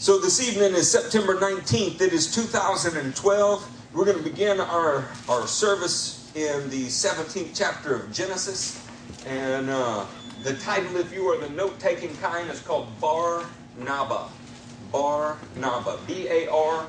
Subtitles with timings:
[0.00, 2.00] So this evening is September 19th.
[2.00, 3.70] It is 2012.
[3.92, 8.82] We're going to begin our, our service in the 17th chapter of Genesis.
[9.26, 10.06] And uh,
[10.42, 13.44] the title, if you are the note taking kind, is called Bar
[13.76, 14.30] Naba.
[14.90, 15.98] Bar Naba.
[16.06, 16.86] B A R,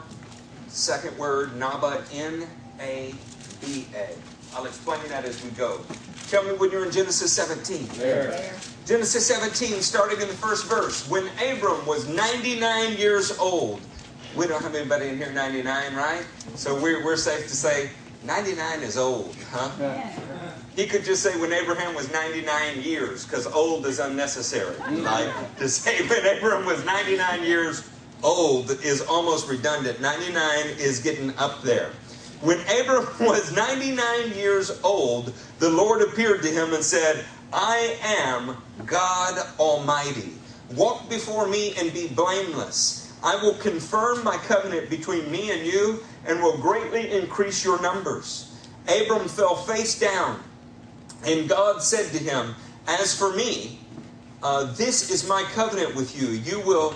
[0.70, 2.48] second word, Naba, N
[2.80, 3.14] A
[3.60, 4.31] B A.
[4.54, 5.82] I'll explain that as we go.
[6.30, 7.88] Tell me when you're in Genesis 17.
[7.98, 8.54] There.
[8.86, 11.08] Genesis 17, starting in the first verse.
[11.10, 13.80] When Abram was 99 years old,
[14.36, 16.26] we don't have anybody in here 99, right?
[16.56, 17.90] So we're, we're safe to say
[18.26, 19.70] 99 is old, huh?
[20.76, 24.76] He could just say when Abraham was 99 years, because old is unnecessary.
[24.92, 27.90] Like to say when Abram was 99 years
[28.24, 30.00] old is almost redundant.
[30.02, 31.92] 99 is getting up there.
[32.42, 38.58] When Abram was 99 years old, the Lord appeared to him and said, I am
[38.86, 40.34] God Almighty.
[40.76, 43.14] Walk before me and be blameless.
[43.24, 48.48] I will confirm my covenant between me and you and will greatly increase your numbers.
[48.88, 50.42] Abram fell face down,
[51.24, 52.56] and God said to him,
[52.88, 53.80] As for me,
[54.42, 56.30] uh, this is my covenant with you.
[56.30, 56.96] You will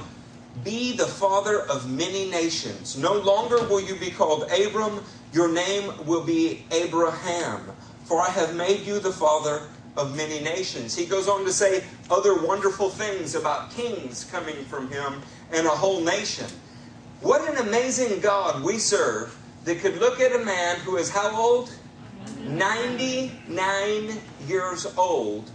[0.63, 2.97] be the father of many nations.
[2.97, 5.03] No longer will you be called Abram,
[5.33, 7.71] your name will be Abraham,
[8.05, 9.63] for I have made you the father
[9.97, 10.95] of many nations.
[10.95, 15.69] He goes on to say other wonderful things about kings coming from him and a
[15.69, 16.47] whole nation.
[17.21, 21.35] What an amazing God we serve that could look at a man who is how
[21.35, 21.71] old?
[22.47, 25.49] 99 years old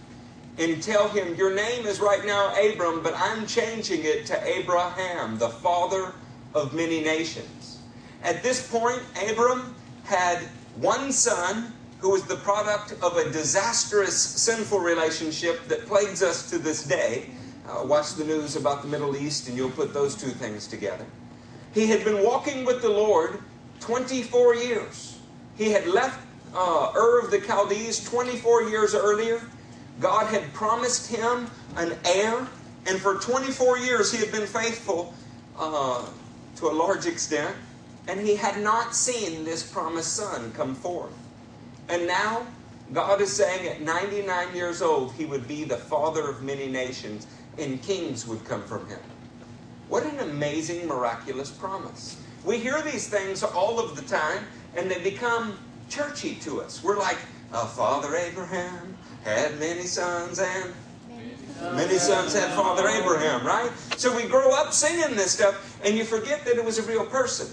[0.61, 5.37] and tell him, Your name is right now Abram, but I'm changing it to Abraham,
[5.37, 6.13] the father
[6.53, 7.79] of many nations.
[8.23, 10.39] At this point, Abram had
[10.75, 16.57] one son who was the product of a disastrous sinful relationship that plagues us to
[16.57, 17.29] this day.
[17.67, 21.05] Uh, watch the news about the Middle East and you'll put those two things together.
[21.73, 23.39] He had been walking with the Lord
[23.79, 25.19] 24 years.
[25.55, 26.19] He had left
[26.55, 29.41] uh, Ur of the Chaldees 24 years earlier.
[30.01, 31.47] God had promised him
[31.77, 32.47] an heir,
[32.87, 35.13] and for 24 years he had been faithful
[35.57, 36.05] uh,
[36.55, 37.55] to a large extent,
[38.07, 41.13] and he had not seen this promised son come forth.
[41.87, 42.47] And now,
[42.91, 47.27] God is saying at 99 years old, he would be the father of many nations,
[47.59, 48.99] and kings would come from him.
[49.87, 52.19] What an amazing, miraculous promise.
[52.43, 54.45] We hear these things all of the time,
[54.75, 55.59] and they become
[55.89, 56.83] churchy to us.
[56.83, 57.17] We're like,
[57.51, 60.73] Father Abraham had many sons, and
[61.75, 63.71] many sons had Father Abraham, right?
[63.97, 67.05] So we grow up singing this stuff, and you forget that it was a real
[67.05, 67.47] person,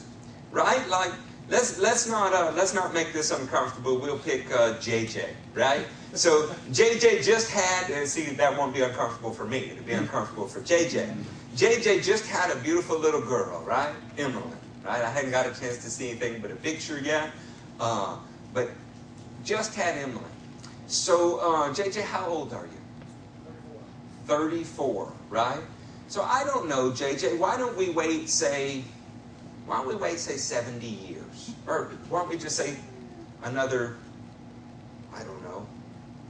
[0.50, 0.86] right?
[0.88, 1.12] Like,
[1.48, 3.98] let's let's not uh, let's not make this uncomfortable.
[3.98, 5.86] We'll pick uh, JJ, right?
[6.14, 9.70] So JJ just had, and see that won't be uncomfortable for me.
[9.70, 11.14] It'll be uncomfortable for JJ.
[11.54, 13.92] JJ just had a beautiful little girl, right?
[14.16, 14.42] Emily,
[14.84, 15.02] right?
[15.02, 17.30] I hadn't got a chance to see anything but a picture yet,
[17.80, 18.16] uh,
[18.54, 18.70] but
[19.44, 20.24] just had Emily.
[20.88, 22.72] So uh, JJ, how old are you?
[24.26, 25.60] 34, right?
[26.08, 27.38] So I don't know, JJ.
[27.38, 28.82] Why don't we wait, say,
[29.66, 31.52] why don't we wait, say, 70 years?
[31.66, 32.74] Or why don't we just say
[33.44, 33.96] another,
[35.14, 35.66] I don't know,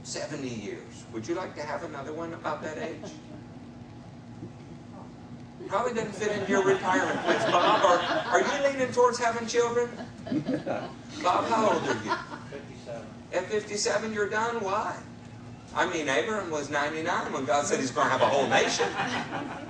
[0.03, 1.05] 70 years?
[1.13, 3.11] Would you like to have another one about that age?
[5.69, 7.43] Probably doesn't fit into your retirement plans.
[7.45, 9.89] Bob, are, are you leaning towards having children?
[11.23, 12.11] Bob, how old are you?
[13.31, 13.33] 57.
[13.33, 14.63] At 57, you're done?
[14.63, 14.95] Why?
[15.75, 18.87] I mean, Abraham was 99 when God said he's going to have a whole nation.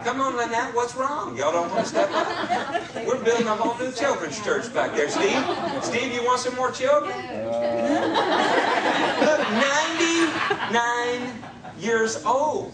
[0.05, 1.35] Come on, Lynette, what's wrong?
[1.37, 2.25] Y'all don't want to step up?
[3.05, 5.09] We're building a whole new children's church back there.
[5.09, 5.43] Steve,
[5.83, 7.11] Steve, you want some more children?
[7.11, 7.49] Uh,
[9.19, 9.41] Look,
[11.11, 11.43] 99
[11.79, 12.71] years old.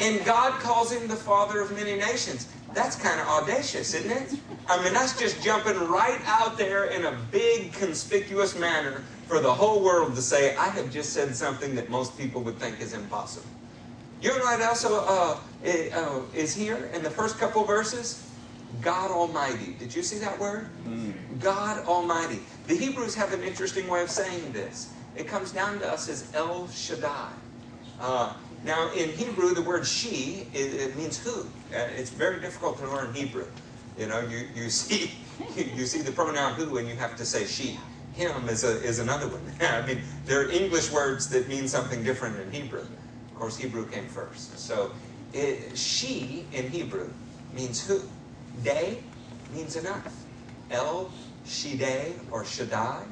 [0.00, 2.48] And God calls him the father of many nations.
[2.74, 4.38] That's kind of audacious, isn't it?
[4.68, 9.54] I mean, that's just jumping right out there in a big, conspicuous manner for the
[9.54, 12.92] whole world to say, I have just said something that most people would think is
[12.92, 13.48] impossible.
[14.20, 18.30] You know what also uh, uh, is here in the first couple verses?
[18.82, 19.74] God Almighty.
[19.78, 20.68] Did you see that word?
[20.86, 21.14] Mm.
[21.40, 22.40] God Almighty.
[22.66, 24.92] The Hebrews have an interesting way of saying this.
[25.16, 27.30] It comes down to us as El Shaddai.
[28.00, 28.34] Uh,
[28.66, 31.40] now, in Hebrew, the word she, it, it means who.
[31.74, 33.46] Uh, it's very difficult to learn Hebrew.
[33.96, 35.10] You know, you, you see
[35.56, 37.78] you see the pronoun who and you have to say she.
[38.14, 39.42] Him is, a, is another one.
[39.60, 42.80] I mean, there are English words that mean something different in Hebrew.
[42.80, 44.58] Of course, Hebrew came first.
[44.58, 44.92] So,
[45.32, 47.10] it, she in Hebrew
[47.54, 48.02] means who.
[48.62, 48.98] Day
[49.54, 50.14] means enough.
[50.70, 51.10] El
[51.46, 53.04] Shaddai or Shaddai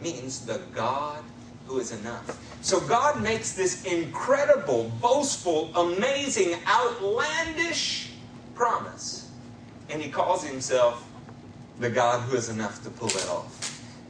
[0.00, 1.22] means the God
[1.66, 2.38] who is enough.
[2.62, 8.10] So God makes this incredible, boastful, amazing, outlandish
[8.54, 9.30] promise.
[9.90, 11.08] and he calls himself
[11.80, 13.57] the God who is enough to pull it off.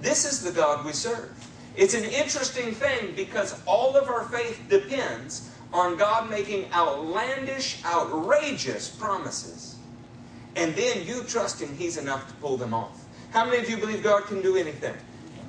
[0.00, 1.32] This is the God we serve.
[1.76, 8.88] It's an interesting thing because all of our faith depends on God making outlandish, outrageous
[8.88, 9.76] promises.
[10.56, 13.04] And then you trust Him, He's enough to pull them off.
[13.30, 14.94] How many of you believe God can do anything?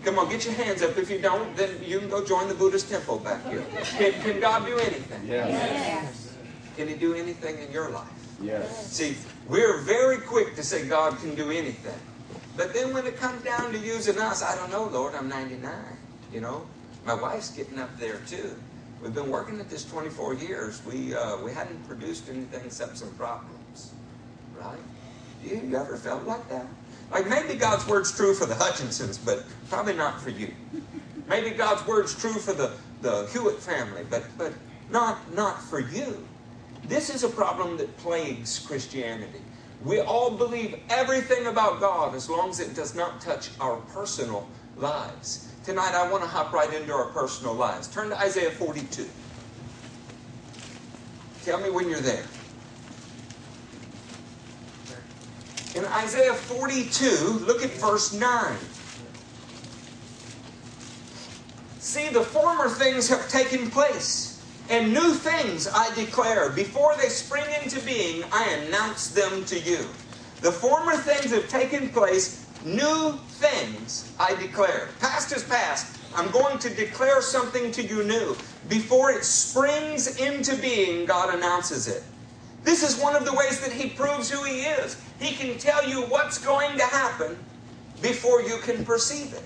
[0.04, 0.98] Come on, get your hands up.
[0.98, 3.66] If you don't, then you can go join the Buddhist temple back here.
[3.98, 5.22] Can, can God do anything?
[5.26, 6.36] Yes.
[6.78, 8.08] Can He do anything in your life?
[8.42, 8.92] Yes.
[8.92, 9.18] See,
[9.48, 12.00] we're very quick to say God can do anything.
[12.56, 15.72] But then when it comes down to using us, I don't know, Lord, I'm 99.
[16.34, 16.68] You know,
[17.06, 18.56] my wife's getting up there too.
[19.02, 20.82] We've been working at this 24 years.
[20.86, 23.94] We uh, we hadn't produced anything except some problems,
[24.60, 24.78] right?
[25.44, 26.66] You, you ever felt like that?
[27.12, 30.54] Like maybe God's word's true for the Hutchinsons, but probably not for you.
[31.28, 34.54] Maybe God's word's true for the, the Hewitt family, but but
[34.92, 36.26] not not for you.
[36.86, 39.42] This is a problem that plagues Christianity.
[39.84, 44.48] We all believe everything about God as long as it does not touch our personal
[44.76, 45.48] lives.
[45.64, 47.88] Tonight, I want to hop right into our personal lives.
[47.88, 49.08] Turn to Isaiah 42.
[51.44, 52.26] Tell me when you're there.
[55.76, 58.56] In Isaiah 42, look at verse 9.
[61.80, 64.29] See, the former things have taken place,
[64.70, 66.52] and new things I declare.
[66.52, 69.88] Before they spring into being, I announce them to you.
[70.42, 74.90] The former things have taken place, New things I declare.
[75.00, 75.98] Past is past.
[76.14, 78.36] I'm going to declare something to you new.
[78.68, 82.04] Before it springs into being, God announces it.
[82.64, 85.02] This is one of the ways that He proves who He is.
[85.20, 87.38] He can tell you what's going to happen
[88.02, 89.44] before you can perceive it.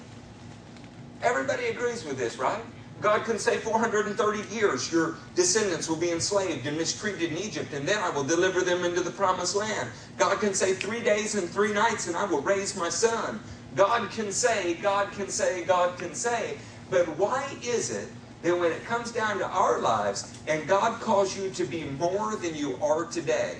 [1.22, 2.64] Everybody agrees with this, right?
[3.04, 7.86] God can say 430 years your descendants will be enslaved and mistreated in Egypt, and
[7.86, 9.90] then I will deliver them into the promised land.
[10.18, 13.42] God can say three days and three nights, and I will raise my son.
[13.76, 16.58] God can say, God can say, God can say.
[16.90, 18.08] But why is it
[18.42, 22.38] that when it comes down to our lives and God calls you to be more
[22.38, 23.58] than you are today,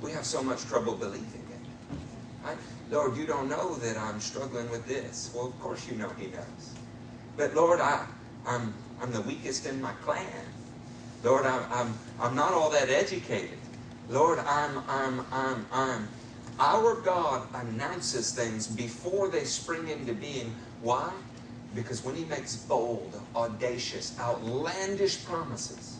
[0.00, 2.46] we have so much trouble believing it?
[2.46, 2.56] Right?
[2.90, 5.32] Lord, you don't know that I'm struggling with this.
[5.34, 6.74] Well, of course you know He does.
[7.36, 8.06] But Lord, I,
[8.46, 10.24] I'm, I'm the weakest in my clan.
[11.22, 13.58] Lord, I'm, I'm, I'm not all that educated.
[14.08, 16.08] Lord, I'm, I'm, I'm, I'm.
[16.58, 20.54] Our God announces things before they spring into being.
[20.82, 21.12] Why?
[21.74, 25.98] Because when He makes bold, audacious, outlandish promises,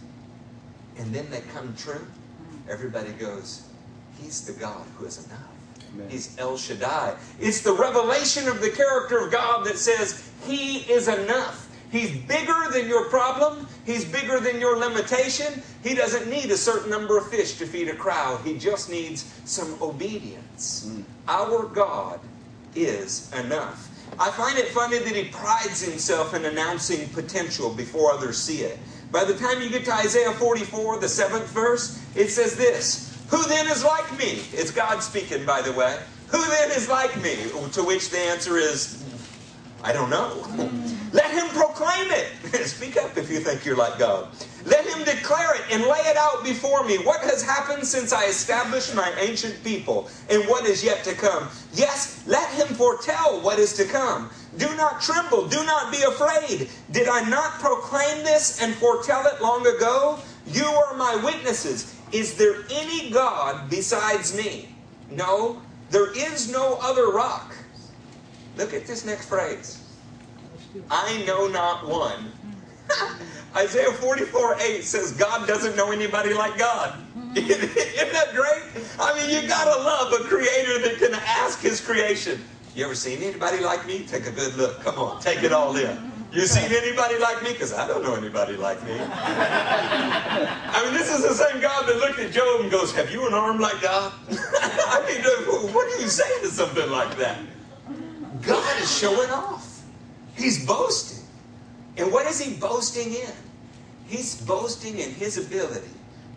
[0.97, 2.71] and then they come true, mm-hmm.
[2.71, 3.69] everybody goes,
[4.21, 5.41] He's the God who is enough.
[5.95, 6.09] Amen.
[6.09, 7.17] He's El Shaddai.
[7.41, 11.66] It's the revelation of the character of God that says He is enough.
[11.91, 13.67] He's bigger than your problem.
[13.85, 15.63] He's bigger than your limitation.
[15.83, 18.41] He doesn't need a certain number of fish to feed a crowd.
[18.45, 20.89] He just needs some obedience.
[20.89, 21.05] Mm.
[21.29, 22.21] Our God
[22.75, 23.89] is enough.
[24.19, 28.79] I find it funny that he prides himself in announcing potential before others see it.
[29.13, 33.43] By the time you get to Isaiah 44, the seventh verse, it says this Who
[33.45, 34.43] then is like me?
[34.53, 35.99] It's God speaking, by the way.
[36.29, 37.37] Who then is like me?
[37.73, 39.05] To which the answer is,
[39.83, 40.45] I don't know.
[41.13, 42.67] Let him proclaim it.
[42.67, 44.29] Speak up if you think you're like God.
[44.65, 46.99] Let him declare it and lay it out before me.
[46.99, 51.49] What has happened since I established my ancient people and what is yet to come?
[51.73, 54.31] Yes, let him foretell what is to come.
[54.59, 55.47] Do not tremble.
[55.47, 56.69] Do not be afraid.
[56.91, 60.19] Did I not proclaim this and foretell it long ago?
[60.47, 61.95] You are my witnesses.
[62.13, 64.75] Is there any God besides me?
[65.11, 65.61] No,
[65.91, 67.55] there is no other rock.
[68.57, 69.83] Look at this next phrase.
[70.91, 72.33] I know not one.
[73.57, 76.99] Isaiah 44 8 says God doesn't know anybody like God.
[77.37, 78.85] Isn't that great?
[78.99, 82.43] I mean, you gotta love a creator that can ask his creation.
[82.75, 84.05] You ever seen anybody like me?
[84.07, 84.81] Take a good look.
[84.81, 86.13] Come on, take it all in.
[86.33, 87.53] You seen anybody like me?
[87.53, 88.93] Because I don't know anybody like me.
[89.01, 93.27] I mean, this is the same God that looked at Job and goes, Have you
[93.27, 94.13] an arm like God?
[94.31, 97.39] I mean, what do you say to something like that?
[98.43, 99.83] God is showing off.
[100.37, 101.25] He's boasting.
[101.97, 103.33] And what is he boasting in?
[104.07, 105.89] He's boasting in his ability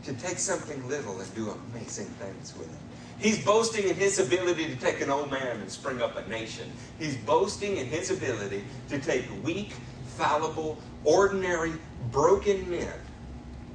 [0.05, 2.79] to take something little and do amazing things with it.
[3.19, 6.71] He's boasting in his ability to take an old man and spring up a nation.
[6.97, 9.73] He's boasting in his ability to take weak,
[10.15, 11.73] fallible, ordinary,
[12.11, 12.93] broken men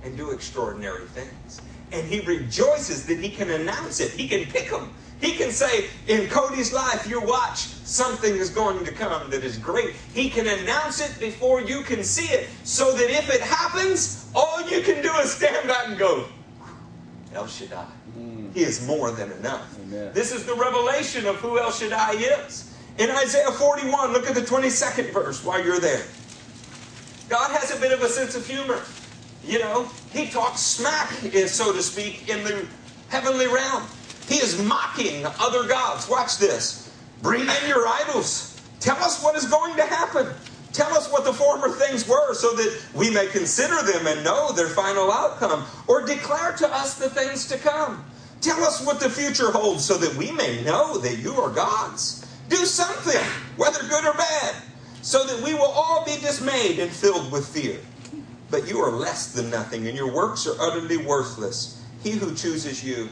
[0.02, 1.60] and do extraordinary things.
[1.92, 4.10] And he rejoices that he can announce it.
[4.12, 4.94] He can pick them.
[5.24, 9.56] He can say, in Cody's life, you watch, something is going to come that is
[9.56, 9.94] great.
[10.12, 14.60] He can announce it before you can see it, so that if it happens, all
[14.68, 16.26] you can do is stand back and go,
[17.32, 17.86] El Shaddai.
[18.18, 18.52] Mm.
[18.52, 19.74] He is more than enough.
[19.80, 20.12] Amen.
[20.12, 22.76] This is the revelation of who El Shaddai is.
[22.98, 26.04] In Isaiah 41, look at the 22nd verse while you're there.
[27.30, 28.82] God has a bit of a sense of humor.
[29.42, 31.08] You know, he talks smack,
[31.46, 32.66] so to speak, in the
[33.08, 33.84] heavenly realm.
[34.28, 36.08] He is mocking other gods.
[36.08, 36.90] Watch this.
[37.22, 38.60] Bring in your idols.
[38.80, 40.26] Tell us what is going to happen.
[40.72, 44.52] Tell us what the former things were so that we may consider them and know
[44.52, 48.04] their final outcome, or declare to us the things to come.
[48.40, 52.26] Tell us what the future holds so that we may know that you are God's.
[52.48, 53.22] Do something,
[53.56, 54.56] whether good or bad,
[55.00, 57.78] so that we will all be dismayed and filled with fear.
[58.50, 61.82] But you are less than nothing, and your works are utterly worthless.
[62.02, 63.08] He who chooses you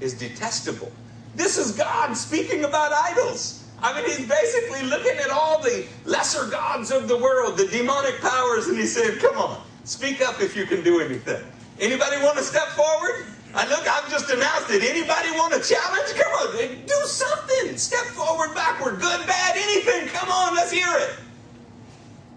[0.00, 0.92] is detestable.
[1.34, 3.64] This is God speaking about idols.
[3.82, 8.20] I mean, he's basically looking at all the lesser gods of the world, the demonic
[8.20, 11.44] powers, and he said, Come on, speak up if you can do anything.
[11.78, 13.26] Anybody want to step forward?
[13.54, 14.82] I look, I've just announced it.
[14.82, 16.12] Anybody want a challenge?
[16.14, 17.76] Come on, do something.
[17.76, 20.08] Step forward, backward, good, bad, anything.
[20.08, 21.16] Come on, let's hear it.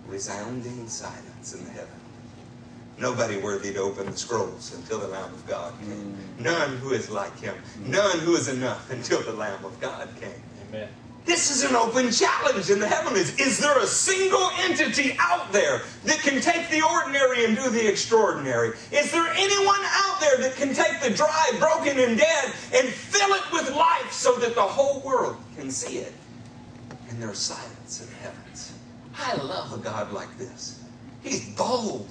[0.08, 1.88] Resounding silence in the heaven.
[3.00, 6.18] Nobody worthy to open the scrolls until the Lamb of God came.
[6.38, 6.44] Mm.
[6.44, 7.56] None who is like him.
[7.86, 10.41] None who is enough until the Lamb of God came.
[10.68, 10.89] Amen.
[11.25, 13.38] This is an open challenge in the heavens.
[13.39, 17.88] Is there a single entity out there that can take the ordinary and do the
[17.88, 18.72] extraordinary?
[18.91, 23.29] Is there anyone out there that can take the dry, broken, and dead and fill
[23.29, 26.13] it with life so that the whole world can see it?
[27.10, 28.74] And there's silence in the heavens.
[29.15, 30.82] I love a God like this.
[31.22, 32.10] He's bold.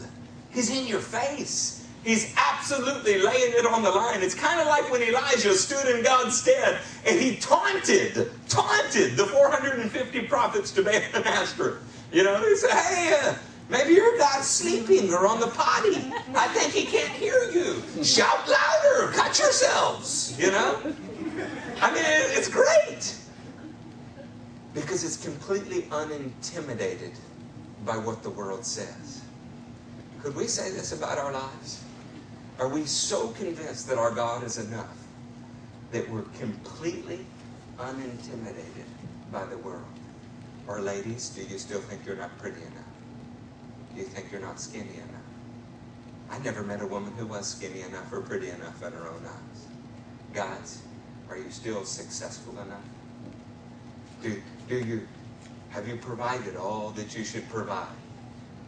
[0.58, 1.86] He's in your face.
[2.02, 4.24] He's absolutely laying it on the line.
[4.24, 9.26] It's kind of like when Elijah stood in God's stead and he taunted, taunted the
[9.26, 11.78] 450 prophets to Baal and Ashtoreth.
[12.10, 13.34] You know, he said, hey, uh,
[13.68, 16.12] maybe your God's sleeping or on the potty.
[16.34, 17.80] I think he can't hear you.
[18.02, 20.76] Shout louder, cut yourselves, you know?
[21.80, 23.14] I mean, it's great
[24.74, 27.12] because it's completely unintimidated
[27.84, 29.17] by what the world says.
[30.28, 31.82] Could we say this about our lives?
[32.58, 34.94] Are we so convinced that our God is enough
[35.90, 37.24] that we're completely
[37.78, 38.84] unintimidated
[39.32, 39.86] by the world?
[40.66, 42.92] Or, ladies, do you still think you're not pretty enough?
[43.94, 46.28] Do you think you're not skinny enough?
[46.30, 49.24] I never met a woman who was skinny enough or pretty enough in her own
[49.24, 49.66] eyes.
[50.34, 50.82] Guys,
[51.30, 52.84] are you still successful enough?
[54.22, 55.08] Do, do you
[55.70, 57.88] have you provided all that you should provide?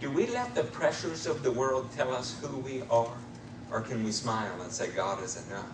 [0.00, 3.14] Do we let the pressures of the world tell us who we are?
[3.70, 5.70] Or can we smile and say, God is enough?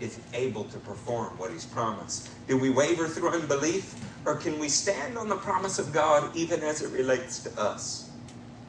[0.00, 2.30] Is able to perform what He's promised?
[2.48, 3.94] Do we waver through unbelief?
[4.24, 8.10] Or can we stand on the promise of God even as it relates to us?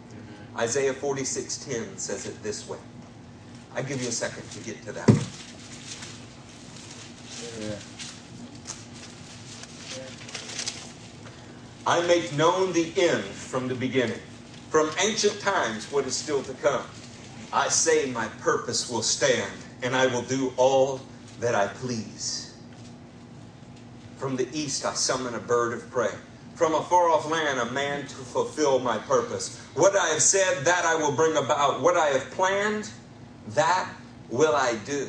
[0.09, 0.59] Mm-hmm.
[0.59, 2.77] Isaiah 46:10 says it this way.
[3.75, 5.09] I give you a second to get to that.
[7.59, 7.75] Yeah.
[11.85, 14.19] I make known the end from the beginning,
[14.69, 16.83] from ancient times what is still to come.
[17.51, 21.01] I say my purpose will stand, and I will do all
[21.39, 22.55] that I please.
[24.17, 26.11] From the east I summon a bird of prey.
[26.55, 29.59] From a far off land, a man to fulfill my purpose.
[29.75, 31.81] What I have said, that I will bring about.
[31.81, 32.89] What I have planned,
[33.49, 33.89] that
[34.29, 35.07] will I do.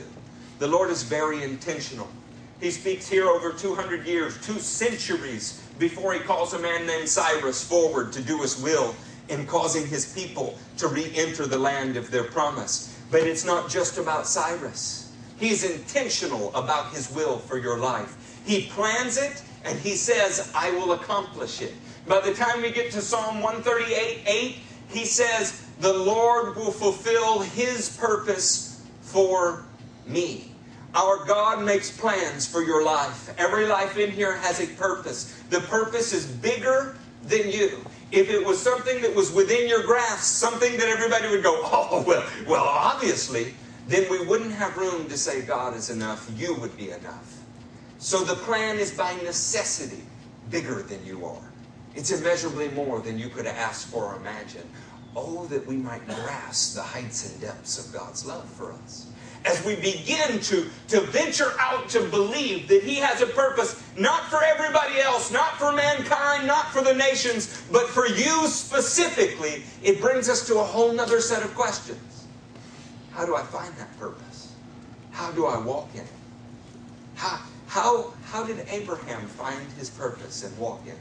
[0.58, 2.08] The Lord is very intentional.
[2.60, 7.64] He speaks here over 200 years, two centuries before he calls a man named Cyrus
[7.64, 8.94] forward to do his will
[9.28, 12.94] in causing his people to re enter the land of their promise.
[13.10, 18.16] But it's not just about Cyrus, he's intentional about his will for your life.
[18.44, 21.74] He plans it and he says, I will accomplish it.
[22.06, 24.56] By the time we get to Psalm 138 8,
[24.88, 29.64] he says, The Lord will fulfill his purpose for
[30.06, 30.52] me.
[30.94, 33.34] Our God makes plans for your life.
[33.38, 35.38] Every life in here has a purpose.
[35.50, 40.22] The purpose is bigger than you if it was something that was within your grasp,
[40.22, 43.54] something that everybody would go, oh, well, well, obviously,
[43.86, 46.30] then we wouldn't have room to say God is enough.
[46.36, 47.36] You would be enough.
[47.98, 50.02] So the plan is by necessity
[50.50, 51.42] bigger than you are.
[51.94, 54.68] It's immeasurably more than you could ask for or imagine.
[55.16, 59.07] Oh, that we might grasp the heights and depths of God's love for us
[59.44, 64.24] as we begin to, to venture out to believe that He has a purpose, not
[64.24, 70.00] for everybody else, not for mankind, not for the nations, but for you specifically, it
[70.00, 72.26] brings us to a whole nother set of questions.
[73.12, 74.54] How do I find that purpose?
[75.10, 76.06] How do I walk in it?
[77.16, 80.98] How, how, how did Abraham find his purpose and walk in it?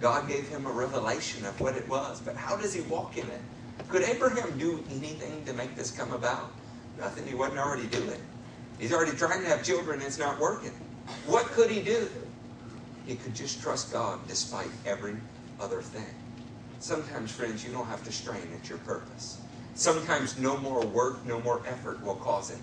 [0.00, 3.26] God gave him a revelation of what it was, but how does he walk in
[3.26, 3.40] it?
[3.88, 6.50] Could Abraham do anything to make this come about?
[6.98, 8.20] Nothing he wasn't already doing.
[8.78, 10.72] He's already trying to have children, it's not working.
[11.26, 12.08] What could he do?
[13.06, 15.16] He could just trust God despite every
[15.60, 16.14] other thing.
[16.80, 19.38] Sometimes, friends, you don't have to strain at your purpose.
[19.74, 22.58] Sometimes no more work, no more effort will cause it.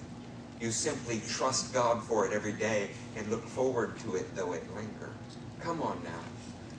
[0.60, 4.64] You simply trust God for it every day and look forward to it though it
[4.76, 5.12] linger.
[5.60, 6.20] Come on now.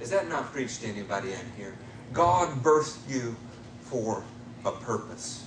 [0.01, 1.75] Is that not preached to anybody in here?
[2.13, 3.37] God birthed you
[3.81, 4.25] for
[4.65, 5.46] a purpose.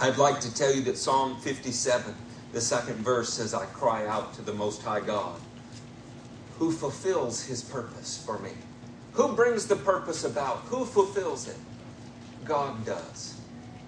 [0.00, 2.14] I'd like to tell you that Psalm 57,
[2.52, 5.40] the second verse says, I cry out to the Most High God,
[6.58, 8.50] who fulfills his purpose for me.
[9.12, 10.58] Who brings the purpose about?
[10.68, 11.56] Who fulfills it?
[12.44, 13.38] God does.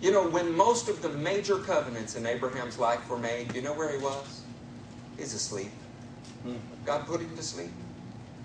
[0.00, 3.74] You know, when most of the major covenants in Abraham's life were made, you know
[3.74, 4.42] where he was?
[5.16, 5.72] He's asleep.
[6.42, 6.56] Hmm.
[6.84, 7.72] God put him to sleep.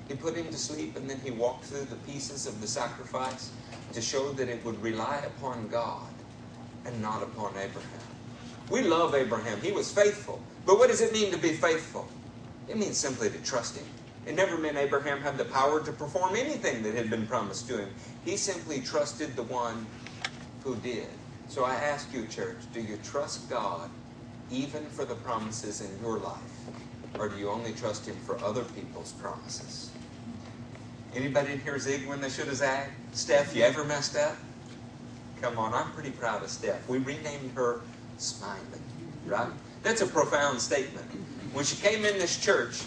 [0.08, 3.52] He put him to sleep and then he walked through the pieces of the sacrifice
[3.94, 6.13] to show that it would rely upon God
[6.86, 7.90] and not upon Abraham.
[8.70, 9.62] We love Abraham.
[9.62, 10.42] He was faithful.
[10.66, 12.08] But what does it mean to be faithful?
[12.68, 13.86] It means simply to trust him.
[14.26, 17.78] It never meant Abraham had the power to perform anything that had been promised to
[17.78, 17.90] him.
[18.24, 19.86] He simply trusted the one
[20.64, 21.08] who did.
[21.50, 23.90] So I ask you, church, do you trust God
[24.50, 26.40] even for the promises in your life?
[27.20, 29.92] Or do you only trust Him for other people's promises?
[31.16, 32.92] Anybody in here zig when they should have zagged?
[33.12, 34.36] Steph, you ever messed up?
[35.44, 36.88] Come on, I'm pretty proud of Steph.
[36.88, 37.82] We renamed her
[38.16, 38.80] Smiley,
[39.26, 39.50] right?
[39.84, 41.06] That's a profound statement.
[41.52, 42.82] When she came in this church,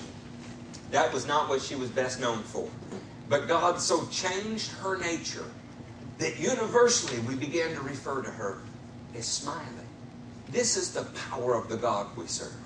[0.91, 2.67] that was not what she was best known for.
[3.29, 5.45] But God so changed her nature
[6.17, 8.63] that universally we began to refer to her
[9.15, 9.61] as Smiley.
[10.49, 12.57] This is the power of the God we serve.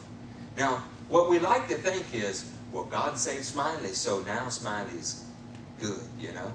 [0.57, 5.25] Now, what we like to think is, well, God saved Smiley, so now Smiley's
[5.81, 6.53] good, you know?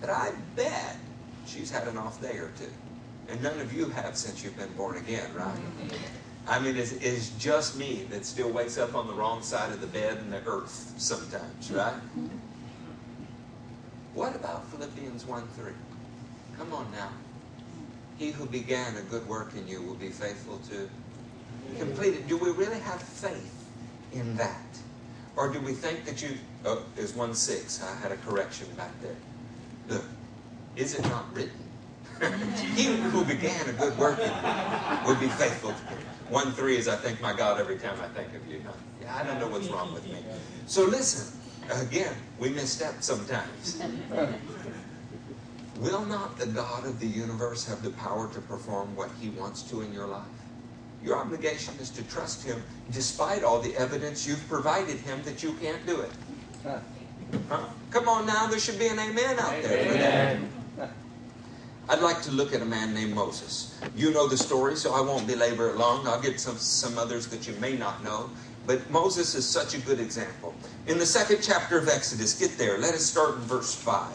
[0.00, 0.98] But I bet
[1.46, 2.70] she's had an off day or two.
[3.28, 5.56] And none of you have since you've been born again, right?
[6.46, 9.80] I mean, it's, it's just me that still wakes up on the wrong side of
[9.80, 11.94] the bed and the earth sometimes, right?
[14.14, 15.72] What about Philippians 1 3?
[16.58, 17.08] Come on now.
[18.18, 20.88] He who began a good work in you will be faithful to
[21.78, 22.28] complete it.
[22.28, 23.66] Do we really have faith
[24.12, 24.60] in that?
[25.36, 27.82] Or do we think that you, oh, there's 1 6.
[27.82, 29.16] I had a correction back there.
[29.88, 30.04] Look,
[30.76, 31.52] is it not written?
[32.74, 36.30] he who began a good work in you will be faithful to it.
[36.30, 38.62] 1 3 is I thank my God every time I think of you.
[39.00, 40.18] Yeah, I don't know what's wrong with me.
[40.66, 41.38] So listen,
[41.70, 43.82] again, we misstep sometimes.
[45.80, 49.62] Will not the God of the universe have the power to perform what he wants
[49.64, 50.24] to in your life?
[51.02, 55.52] Your obligation is to trust him despite all the evidence you've provided him that you
[55.54, 56.10] can't do it.
[56.62, 56.78] Huh?
[57.90, 60.38] Come on now, there should be an amen out there for that.
[61.86, 63.78] I'd like to look at a man named Moses.
[63.94, 66.06] You know the story, so I won't belabor it long.
[66.08, 68.30] I'll get some, some others that you may not know.
[68.66, 70.54] But Moses is such a good example.
[70.86, 72.78] In the second chapter of Exodus, get there.
[72.78, 74.14] Let us start in verse 5.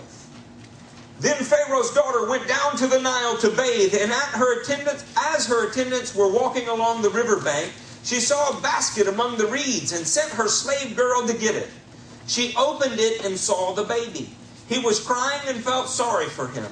[1.20, 5.06] Then Pharaoh's daughter went down to the Nile to bathe, and at her attendants,
[5.36, 7.72] as her attendants were walking along the riverbank,
[8.04, 11.68] she saw a basket among the reeds and sent her slave girl to get it.
[12.26, 14.30] She opened it and saw the baby.
[14.68, 16.72] He was crying and felt sorry for him.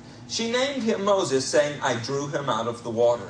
[0.31, 3.27] She named him Moses, saying, I drew him out of the water.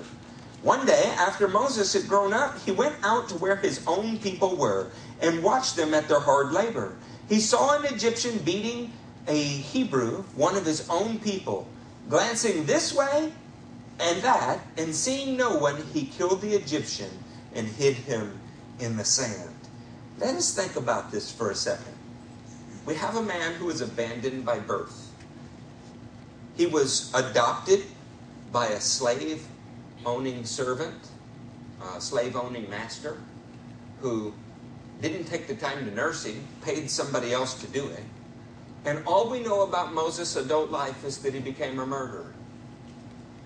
[0.61, 4.55] One day, after Moses had grown up, he went out to where his own people
[4.55, 6.95] were and watched them at their hard labor.
[7.27, 8.93] He saw an Egyptian beating
[9.27, 11.67] a Hebrew, one of his own people,
[12.07, 13.33] glancing this way
[13.99, 17.09] and that, and seeing no one, he killed the Egyptian
[17.55, 18.39] and hid him
[18.79, 19.49] in the sand.
[20.19, 21.95] Let us think about this for a second.
[22.85, 25.10] We have a man who was abandoned by birth.
[26.61, 27.85] He was adopted
[28.51, 29.47] by a slave
[30.05, 31.07] owning servant,
[31.95, 33.17] a slave owning master,
[33.99, 34.31] who
[35.01, 38.03] didn't take the time to nurse him, paid somebody else to do it.
[38.85, 42.31] And all we know about Moses' adult life is that he became a murderer.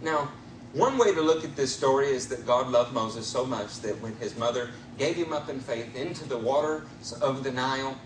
[0.02, 0.30] Now,
[0.74, 4.02] one way to look at this story is that God loved Moses so much that
[4.02, 7.98] when his mother gave him up in faith into the waters of the Nile,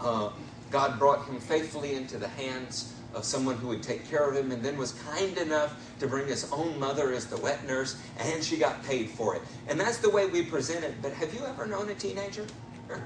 [0.00, 0.30] uh,
[0.70, 4.52] God brought him faithfully into the hands of someone who would take care of him
[4.52, 8.42] and then was kind enough to bring his own mother as the wet nurse, and
[8.44, 9.42] she got paid for it.
[9.66, 10.94] And that's the way we present it.
[11.00, 12.46] But have you ever known a teenager?
[12.88, 13.02] Mm-hmm.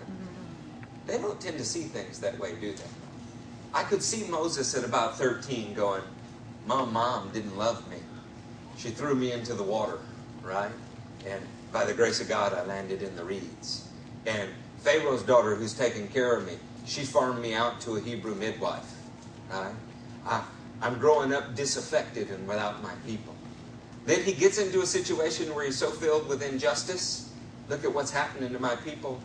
[1.07, 2.83] they don't tend to see things that way, do they?
[3.75, 6.03] I could see Moses at about 13 going,
[6.67, 7.97] My mom didn't love me.
[8.77, 9.99] She threw me into the water,
[10.43, 10.71] right?
[11.27, 11.41] And
[11.73, 13.89] by the grace of God, I landed in the reeds.
[14.27, 18.35] And Pharaoh's daughter, who's taking care of me, she farmed me out to a Hebrew
[18.35, 18.93] midwife,
[19.51, 19.73] right?
[20.27, 20.43] I,
[20.81, 23.35] I'm growing up disaffected and without my people.
[24.05, 27.33] Then he gets into a situation where he's so filled with injustice.
[27.69, 29.21] Look at what's happening to my people.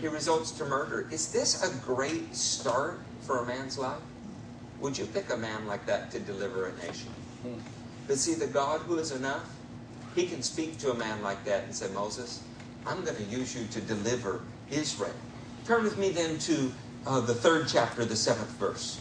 [0.00, 1.06] He results to murder.
[1.10, 4.00] Is this a great start for a man's life?
[4.80, 7.10] Would you pick a man like that to deliver a nation?
[7.42, 7.58] Hmm.
[8.08, 9.48] But see, the God who is enough,
[10.14, 12.42] he can speak to a man like that and say, Moses,
[12.86, 15.14] I'm going to use you to deliver Israel.
[15.66, 16.72] Turn with me then to
[17.06, 19.00] uh, the third chapter, the seventh verse.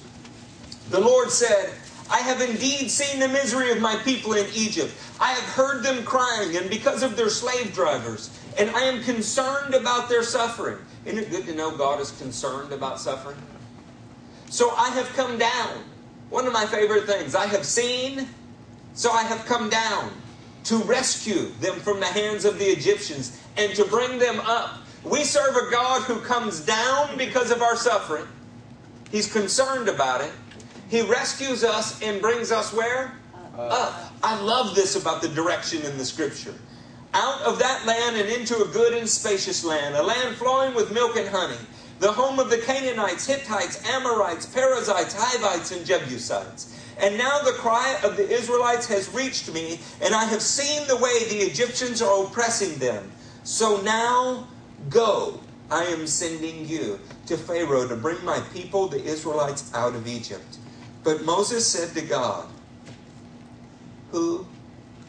[0.89, 1.74] The Lord said,
[2.10, 4.94] I have indeed seen the misery of my people in Egypt.
[5.20, 9.74] I have heard them crying, and because of their slave drivers, and I am concerned
[9.74, 10.78] about their suffering.
[11.06, 13.38] Isn't it good to know God is concerned about suffering?
[14.50, 15.84] So I have come down.
[16.30, 17.36] One of my favorite things.
[17.36, 18.28] I have seen,
[18.94, 20.12] so I have come down
[20.65, 24.80] to rescue them from the hands of the Egyptians and to bring them up.
[25.04, 28.28] We serve a God who comes down because of our suffering.
[29.10, 30.32] He's concerned about it.
[30.91, 33.13] He rescues us and brings us where?
[33.58, 34.13] Up.
[34.21, 36.54] I love this about the direction in the scripture.
[37.13, 40.91] Out of that land and into a good and spacious land, a land flowing with
[40.91, 41.56] milk and honey,
[41.99, 46.77] the home of the Canaanites, Hittites, Amorites, Perizzites, Hivites, and Jebusites.
[46.99, 50.97] And now the cry of the Israelites has reached me, and I have seen the
[50.97, 53.10] way the Egyptians are oppressing them.
[53.43, 54.45] So now
[54.89, 60.06] go, I am sending you to Pharaoh to bring my people, the Israelites, out of
[60.06, 60.58] Egypt.
[61.04, 62.48] But Moses said to God,
[64.12, 64.46] Who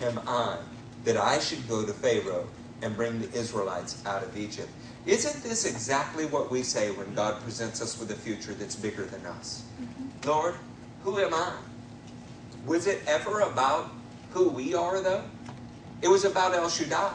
[0.01, 0.59] am I
[1.05, 2.47] that I should go to Pharaoh
[2.81, 4.71] and bring the Israelites out of Egypt?
[5.05, 9.05] Isn't this exactly what we say when God presents us with a future that's bigger
[9.05, 9.65] than us?
[9.81, 10.29] Mm-hmm.
[10.29, 10.55] Lord,
[11.03, 11.55] who am I?
[12.65, 13.91] Was it ever about
[14.31, 15.25] who we are, though?
[16.01, 17.15] It was about El Shaddai.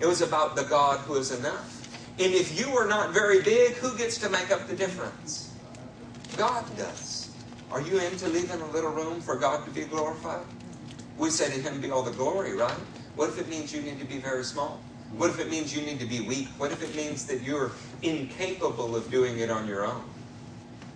[0.00, 1.70] It was about the God who is enough.
[2.18, 5.52] And if you are not very big, who gets to make up the difference?
[6.36, 7.13] God does.
[7.70, 10.44] Are you into leaving a little room for God to be glorified?
[11.18, 12.76] We say to Him be all the glory, right?
[13.16, 14.80] What if it means you need to be very small?
[15.16, 16.48] What if it means you need to be weak?
[16.58, 17.70] What if it means that you're
[18.02, 20.02] incapable of doing it on your own?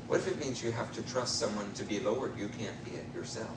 [0.09, 2.37] What if it means you have to trust someone to be Lord?
[2.37, 3.51] You can't be it yourself.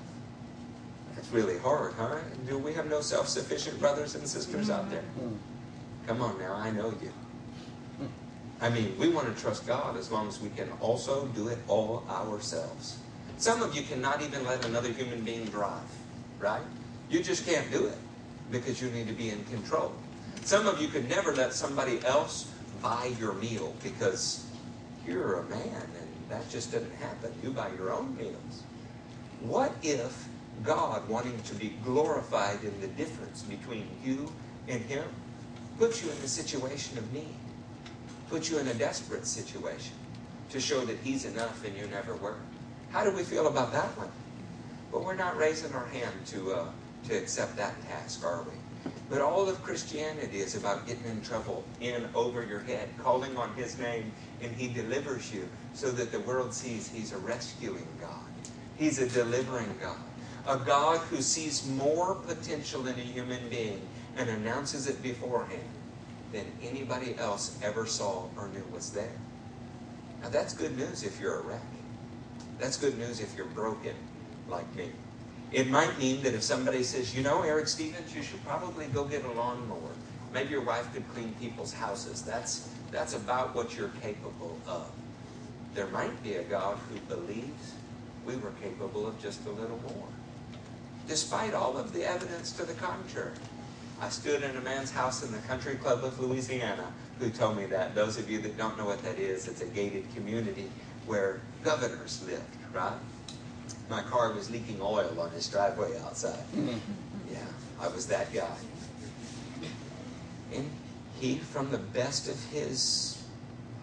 [1.15, 2.17] That's really hard, huh?
[2.47, 5.03] Do we have no self sufficient brothers and sisters out there?
[5.19, 5.35] Mm-hmm.
[6.07, 7.11] Come on now, I know you.
[8.61, 11.57] I mean, we want to trust God as long as we can also do it
[11.67, 12.97] all ourselves.
[13.37, 15.81] Some of you cannot even let another human being drive,
[16.39, 16.61] right?
[17.09, 17.97] You just can't do it
[18.51, 19.91] because you need to be in control.
[20.43, 22.51] Some of you could never let somebody else
[22.83, 24.45] buy your meal because
[25.07, 27.33] you're a man and that just doesn't happen.
[27.43, 28.63] You buy your own meals.
[29.41, 30.27] What if
[30.63, 34.31] God, wanting to be glorified in the difference between you
[34.67, 35.05] and Him,
[35.79, 37.35] puts you in a situation of need,
[38.31, 39.93] puts you in a desperate situation
[40.49, 42.37] to show that He's enough and you never were?
[42.89, 44.09] How do we feel about that one?
[44.89, 46.65] But we're not raising our hand to, uh,
[47.09, 48.89] to accept that task, are we?
[49.09, 53.53] But all of Christianity is about getting in trouble, in over your head, calling on
[53.55, 58.31] His name, and He delivers you so that the world sees He's a rescuing God.
[58.77, 59.99] He's a delivering God.
[60.47, 63.81] A God who sees more potential in a human being
[64.15, 65.67] and announces it beforehand
[66.31, 69.17] than anybody else ever saw or knew was there.
[70.21, 71.61] Now that's good news if you're a wreck.
[72.59, 73.95] That's good news if you're broken
[74.47, 74.89] like me.
[75.51, 79.03] It might mean that if somebody says, you know, Eric Stevens, you should probably go
[79.03, 79.91] get a lawnmower.
[80.33, 82.21] Maybe your wife could clean people's houses.
[82.21, 84.89] That's, that's about what you're capable of.
[85.73, 87.73] There might be a God who believes
[88.25, 90.07] we were capable of just a little more,
[91.07, 93.31] despite all of the evidence to the contrary.
[94.01, 97.67] I stood in a man's house in the country club of Louisiana who told me
[97.67, 97.93] that.
[97.93, 100.71] Those of you that don't know what that is, it's a gated community
[101.05, 102.97] where governors lived, right?
[103.91, 106.43] My car was leaking oil on his driveway outside.
[106.55, 106.79] Mm-hmm.
[107.31, 107.39] Yeah,
[107.79, 108.55] I was that guy.
[110.51, 110.67] And
[111.19, 113.23] he, from the best of his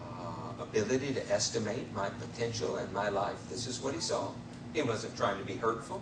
[0.03, 4.31] uh, ability to estimate my potential and my life, this is what he saw.
[4.73, 6.01] He wasn't trying to be hurtful.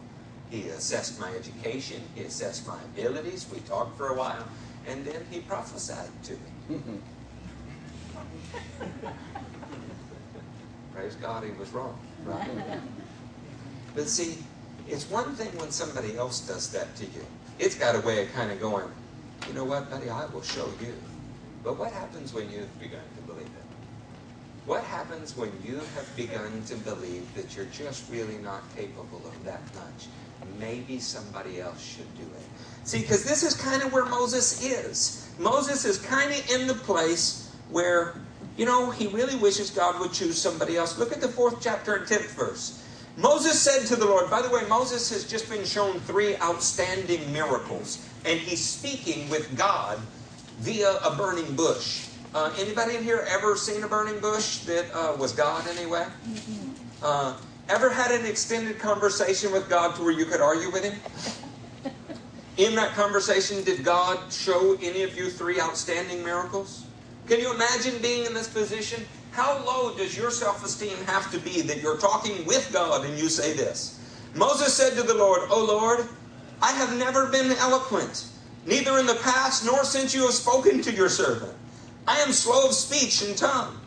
[0.49, 2.01] He assessed my education.
[2.15, 3.47] He assessed my abilities.
[3.51, 4.47] We talked for a while.
[4.87, 6.39] And then he prophesied to me.
[6.71, 6.95] Mm-hmm.
[10.93, 11.99] Praise God, he was wrong.
[12.23, 12.49] Right?
[13.95, 14.37] but see,
[14.87, 17.25] it's one thing when somebody else does that to you.
[17.59, 18.89] It's got a way of kind of going,
[19.47, 20.93] you know what, buddy, I will show you.
[21.63, 23.16] But what happens when you've begun to believe it?
[24.67, 29.45] What happens when you have begun to believe that you're just really not capable of
[29.45, 30.07] that much?
[30.59, 32.43] Maybe somebody else should do it.
[32.83, 35.31] See, because this is kind of where Moses is.
[35.39, 38.15] Moses is kind of in the place where,
[38.57, 40.97] you know, he really wishes God would choose somebody else.
[40.97, 42.83] Look at the fourth chapter and tenth verse.
[43.15, 47.31] Moses said to the Lord, by the way, Moses has just been shown three outstanding
[47.31, 49.97] miracles, and he's speaking with God
[50.59, 52.06] via a burning bush.
[52.33, 56.05] Uh, anybody in here ever seen a burning bush that uh, was God anyway?
[57.01, 57.37] Uh,
[57.69, 60.99] ever had an extended conversation with God to where you could argue with Him?
[62.57, 66.87] In that conversation, did God show any of you three outstanding miracles?
[67.27, 69.05] Can you imagine being in this position?
[69.29, 73.15] How low does your self esteem have to be that you're talking with God and
[73.19, 73.99] you say this?
[74.33, 76.07] Moses said to the Lord, O Lord,
[76.61, 78.25] I have never been eloquent,
[78.65, 81.53] neither in the past nor since you have spoken to your servant.
[82.07, 83.77] I am slow of speech and tongue.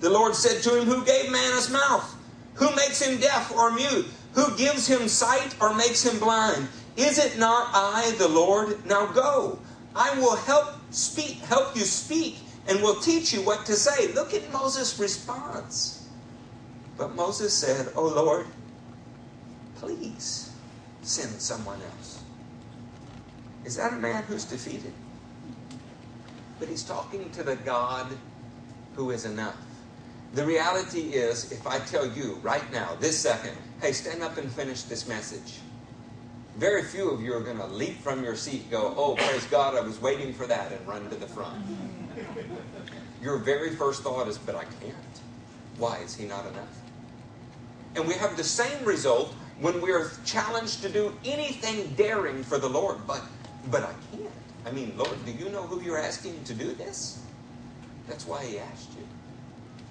[0.00, 2.14] The Lord said to him, Who gave man his mouth?
[2.54, 4.06] Who makes him deaf or mute?
[4.34, 6.68] Who gives him sight or makes him blind?
[6.96, 8.86] Is it not I, the Lord?
[8.86, 9.58] Now go.
[9.96, 14.12] I will help speak, help you speak, and will teach you what to say.
[14.12, 16.08] Look at Moses' response.
[16.96, 18.46] But Moses said, Oh Lord,
[19.76, 20.52] please
[21.02, 22.22] send someone else.
[23.64, 24.92] Is that a man who's defeated?
[26.58, 28.06] But he's talking to the God
[28.94, 29.56] who is enough.
[30.34, 34.50] The reality is, if I tell you right now, this second, hey, stand up and
[34.50, 35.60] finish this message
[36.56, 39.74] very few of you are going to leap from your seat, go, oh, praise God,
[39.74, 41.64] I was waiting for that, and run to the front.
[43.20, 44.94] Your very first thought is, but I can't.
[45.78, 45.98] Why?
[45.98, 46.80] Is he not enough?
[47.96, 52.68] And we have the same result when we're challenged to do anything daring for the
[52.68, 53.22] Lord, but
[53.70, 54.30] but I can't.
[54.66, 57.22] I mean, Lord, do you know who you're asking to do this?
[58.08, 59.06] That's why he asked you.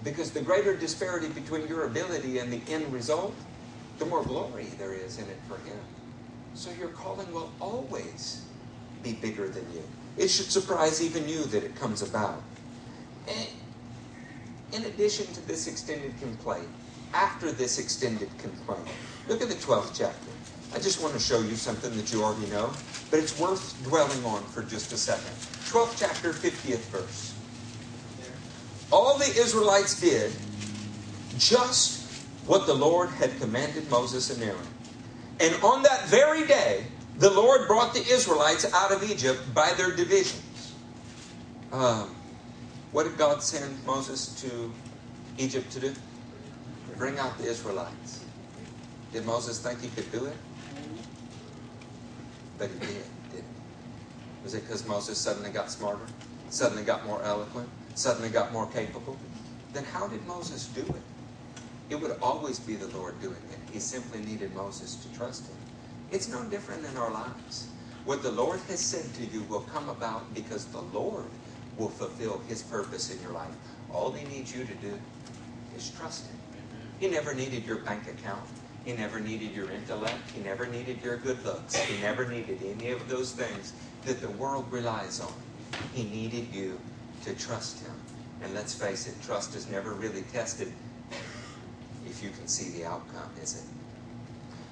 [0.03, 3.33] Because the greater disparity between your ability and the end result,
[3.99, 5.77] the more glory there is in it for him.
[6.55, 8.45] So your calling will always
[9.01, 9.83] be bigger than you.
[10.17, 12.43] It should surprise even you that it comes about.
[13.27, 13.47] And
[14.73, 16.67] in addition to this extended complaint,
[17.13, 18.87] after this extended complaint,
[19.27, 20.31] look at the 12th chapter.
[20.73, 22.71] I just want to show you something that you already know,
[23.13, 25.29] but it's worth dwelling on for just a second.
[25.69, 27.35] 12th chapter, 50th verse.
[28.91, 30.31] All the Israelites did
[31.37, 32.11] just
[32.47, 34.65] what the Lord had commanded Moses and Aaron.
[35.39, 36.87] And on that very day,
[37.19, 40.73] the Lord brought the Israelites out of Egypt by their divisions.
[41.71, 42.15] Um,
[42.93, 44.73] what did God send Moses to
[45.37, 45.93] Egypt to do?
[46.97, 48.25] Bring out the Israelites.
[49.11, 50.35] Did Moses think he could do it?
[52.57, 54.43] But he did, didn't he?
[54.43, 56.05] Was it because Moses suddenly got smarter?
[56.49, 57.69] Suddenly got more eloquent?
[57.95, 59.17] Suddenly got more capable?
[59.73, 61.01] Then how did Moses do it?
[61.89, 63.59] It would always be the Lord doing it.
[63.71, 65.55] He simply needed Moses to trust him.
[66.11, 67.69] It's no different in our lives.
[68.05, 71.25] What the Lord has said to you will come about because the Lord
[71.77, 73.55] will fulfill his purpose in your life.
[73.91, 74.99] All he needs you to do
[75.75, 76.37] is trust him.
[76.99, 78.41] He never needed your bank account.
[78.85, 80.29] He never needed your intellect.
[80.35, 81.75] He never needed your good looks.
[81.75, 83.73] He never needed any of those things
[84.05, 85.33] that the world relies on.
[85.93, 86.79] He needed you
[87.23, 87.93] to trust him.
[88.43, 90.71] And let's face it, trust is never really tested
[92.05, 93.63] if you can see the outcome, is it?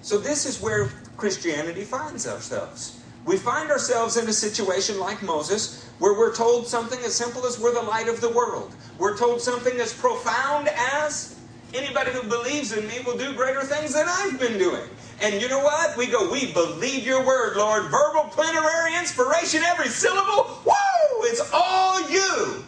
[0.01, 2.99] So, this is where Christianity finds ourselves.
[3.25, 7.59] We find ourselves in a situation like Moses, where we're told something as simple as
[7.59, 8.73] we're the light of the world.
[8.97, 11.35] We're told something as profound as
[11.73, 14.83] anybody who believes in me will do greater things than I've been doing.
[15.21, 15.95] And you know what?
[15.97, 17.83] We go, we believe your word, Lord.
[17.91, 20.59] Verbal, plenary, inspiration, every syllable.
[20.65, 21.21] Woo!
[21.23, 22.63] It's all you.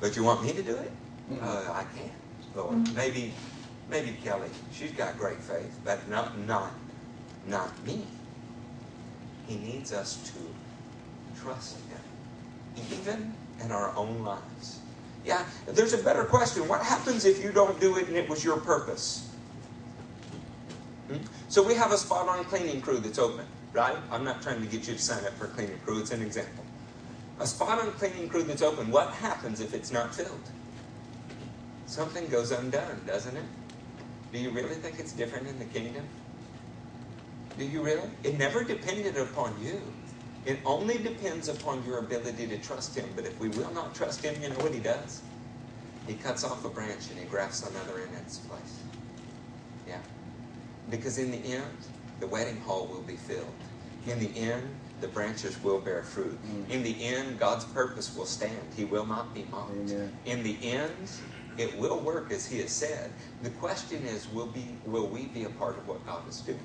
[0.00, 0.92] But you want me to do it?
[1.40, 2.12] Uh, I can't,
[2.54, 2.94] Lord.
[2.94, 3.32] Maybe
[3.90, 4.48] Maybe Kelly.
[4.72, 6.72] She's got great faith, but not not
[7.46, 8.04] not me.
[9.46, 14.77] He needs us to trust him, even in our own lives.
[15.28, 16.66] Yeah, there's a better question.
[16.66, 19.30] What happens if you don't do it and it was your purpose?
[21.08, 21.18] Hmm?
[21.50, 23.98] So we have a spot on cleaning crew that's open, right?
[24.10, 26.00] I'm not trying to get you to sign up for a cleaning crew.
[26.00, 26.64] It's an example.
[27.40, 28.90] A spot on cleaning crew that's open.
[28.90, 30.48] What happens if it's not filled?
[31.84, 33.44] Something goes undone, doesn't it?
[34.32, 36.08] Do you really think it's different in the kingdom?
[37.58, 38.08] Do you really?
[38.24, 39.78] It never depended upon you.
[40.44, 43.08] It only depends upon your ability to trust Him.
[43.14, 45.22] But if we will not trust Him, you know what He does?
[46.06, 48.82] He cuts off a branch and He grafts another in its place.
[49.86, 49.98] Yeah.
[50.90, 51.76] Because in the end,
[52.20, 53.46] the wedding hall will be filled.
[54.06, 54.68] In the end,
[55.00, 56.38] the branches will bear fruit.
[56.44, 56.70] Mm.
[56.70, 58.56] In the end, God's purpose will stand.
[58.76, 59.72] He will not be mocked.
[59.72, 60.12] Amen.
[60.24, 61.10] In the end,
[61.56, 63.10] it will work as he has said.
[63.42, 66.58] The question is, will, be, will we be a part of what God is doing?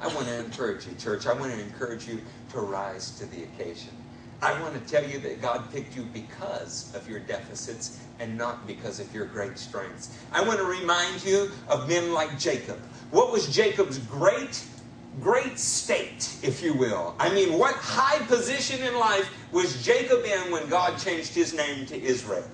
[0.00, 1.26] I want to encourage you, church.
[1.26, 3.90] I want to encourage you to rise to the occasion.
[4.42, 8.66] I want to tell you that God picked you because of your deficits and not
[8.66, 10.16] because of your great strengths.
[10.32, 12.78] I want to remind you of men like Jacob.
[13.10, 14.64] What was Jacob's great,
[15.20, 17.14] great state, if you will?
[17.18, 21.84] I mean, what high position in life was Jacob in when God changed his name
[21.86, 22.48] to Israel?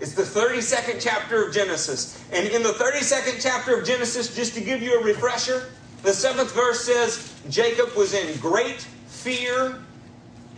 [0.00, 2.22] It's the 32nd chapter of Genesis.
[2.32, 5.70] And in the 32nd chapter of Genesis, just to give you a refresher,
[6.04, 9.78] the seventh verse says Jacob was in great fear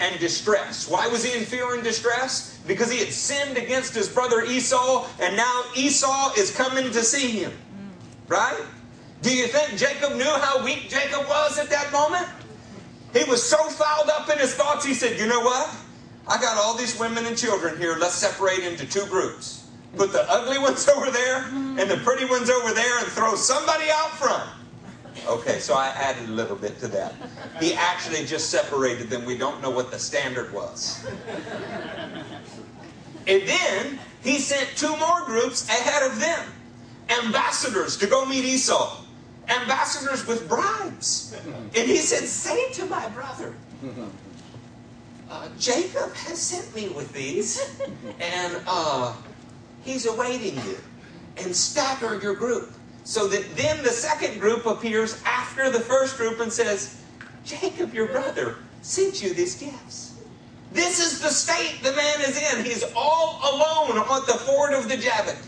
[0.01, 0.91] and distress.
[0.91, 2.59] Why was he in fear and distress?
[2.67, 7.31] Because he had sinned against his brother Esau, and now Esau is coming to see
[7.31, 7.53] him.
[8.29, 8.61] Right?
[9.23, 12.27] Do you think Jacob knew how weak Jacob was at that moment?
[13.15, 15.75] He was so fouled up in his thoughts, he said, You know what?
[16.29, 17.97] I got all these women and children here.
[17.99, 19.69] Let's separate into two groups.
[19.97, 23.85] Put the ugly ones over there and the pretty ones over there and throw somebody
[23.91, 24.51] out front.
[25.27, 27.15] Okay, so I added a little bit to that.
[27.61, 29.25] He actually just separated them.
[29.25, 31.05] We don't know what the standard was.
[33.27, 36.49] And then he sent two more groups ahead of them
[37.25, 39.03] ambassadors to go meet Esau,
[39.49, 41.37] ambassadors with bribes.
[41.77, 43.55] And he said, Say to my brother,
[45.31, 47.81] uh, Jacob has sent me with these,
[48.21, 49.15] and uh,
[49.85, 50.79] he's awaiting you.
[51.39, 52.73] And stagger your group.
[53.07, 57.01] So that then the second group appears after the first group and says,
[57.45, 60.21] Jacob, your brother, sent you these gifts.
[60.73, 62.65] This is the state the man is in.
[62.65, 65.39] He's all alone at the ford of the Jabbok.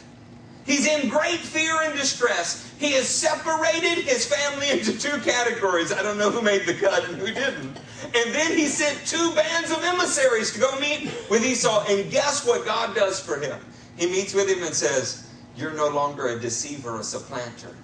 [0.66, 2.72] He's in great fear and distress.
[2.78, 5.92] He has separated his family into two categories.
[5.92, 7.76] I don't know who made the cut and who didn't.
[8.04, 11.86] And then he sent two bands of emissaries to go meet with Esau.
[11.88, 13.58] And guess what God does for him?
[13.96, 15.27] He meets with him and says,
[15.58, 17.74] you're no longer a deceiver, a supplanter.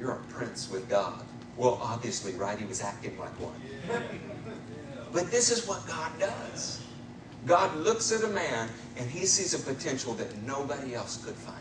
[0.00, 1.22] You're a prince with God.
[1.56, 2.58] Well, obviously, right?
[2.58, 3.54] He was acting like one.
[5.12, 6.82] But this is what God does.
[7.46, 11.56] God looks at a man and he sees a potential that nobody else could find.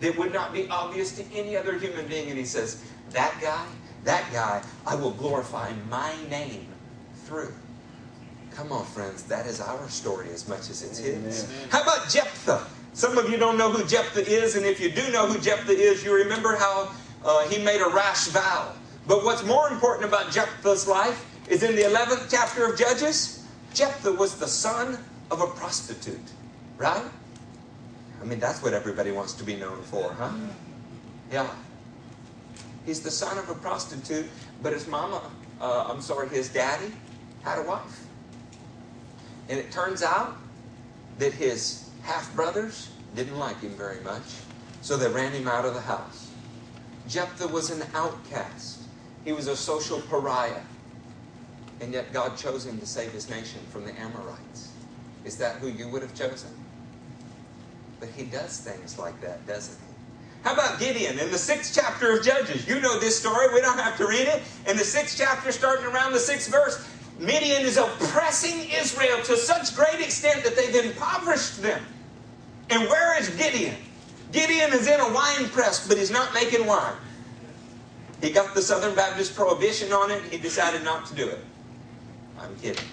[0.00, 2.28] That would not be obvious to any other human being.
[2.28, 3.66] And he says, That guy,
[4.04, 6.68] that guy, I will glorify my name
[7.24, 7.52] through.
[8.52, 11.50] Come on, friends, that is our story as much as it's his.
[11.70, 12.66] How about Jephthah?
[12.98, 15.70] Some of you don't know who Jephthah is, and if you do know who Jephthah
[15.70, 16.90] is, you remember how
[17.24, 18.72] uh, he made a rash vow.
[19.06, 24.10] But what's more important about Jephthah's life is in the 11th chapter of Judges, Jephthah
[24.10, 24.98] was the son
[25.30, 26.28] of a prostitute,
[26.76, 27.04] right?
[28.20, 30.32] I mean, that's what everybody wants to be known for, huh?
[31.30, 31.48] Yeah.
[32.84, 34.26] He's the son of a prostitute,
[34.60, 35.22] but his mama,
[35.60, 36.92] uh, I'm sorry, his daddy
[37.44, 38.06] had a wife.
[39.48, 40.36] And it turns out
[41.20, 44.22] that his half brothers didn't like him very much,
[44.80, 46.30] so they ran him out of the house.
[47.06, 48.80] Jephthah was an outcast,
[49.26, 50.62] he was a social pariah,
[51.82, 54.72] and yet God chose him to save his nation from the Amorites.
[55.26, 56.48] Is that who you would have chosen?
[58.00, 59.94] But he does things like that, doesn't he?
[60.44, 62.66] How about Gideon in the sixth chapter of Judges?
[62.66, 63.52] You know this story.
[63.52, 64.40] We don't have to read it.
[64.66, 69.74] In the sixth chapter, starting around the sixth verse, Midian is oppressing Israel to such
[69.74, 71.82] great extent that they've impoverished them.
[72.70, 73.76] And where is Gideon?
[74.32, 76.94] Gideon is in a wine press, but he's not making wine.
[78.20, 80.22] He got the Southern Baptist prohibition on it.
[80.24, 81.38] He decided not to do it.
[82.38, 82.84] I'm kidding.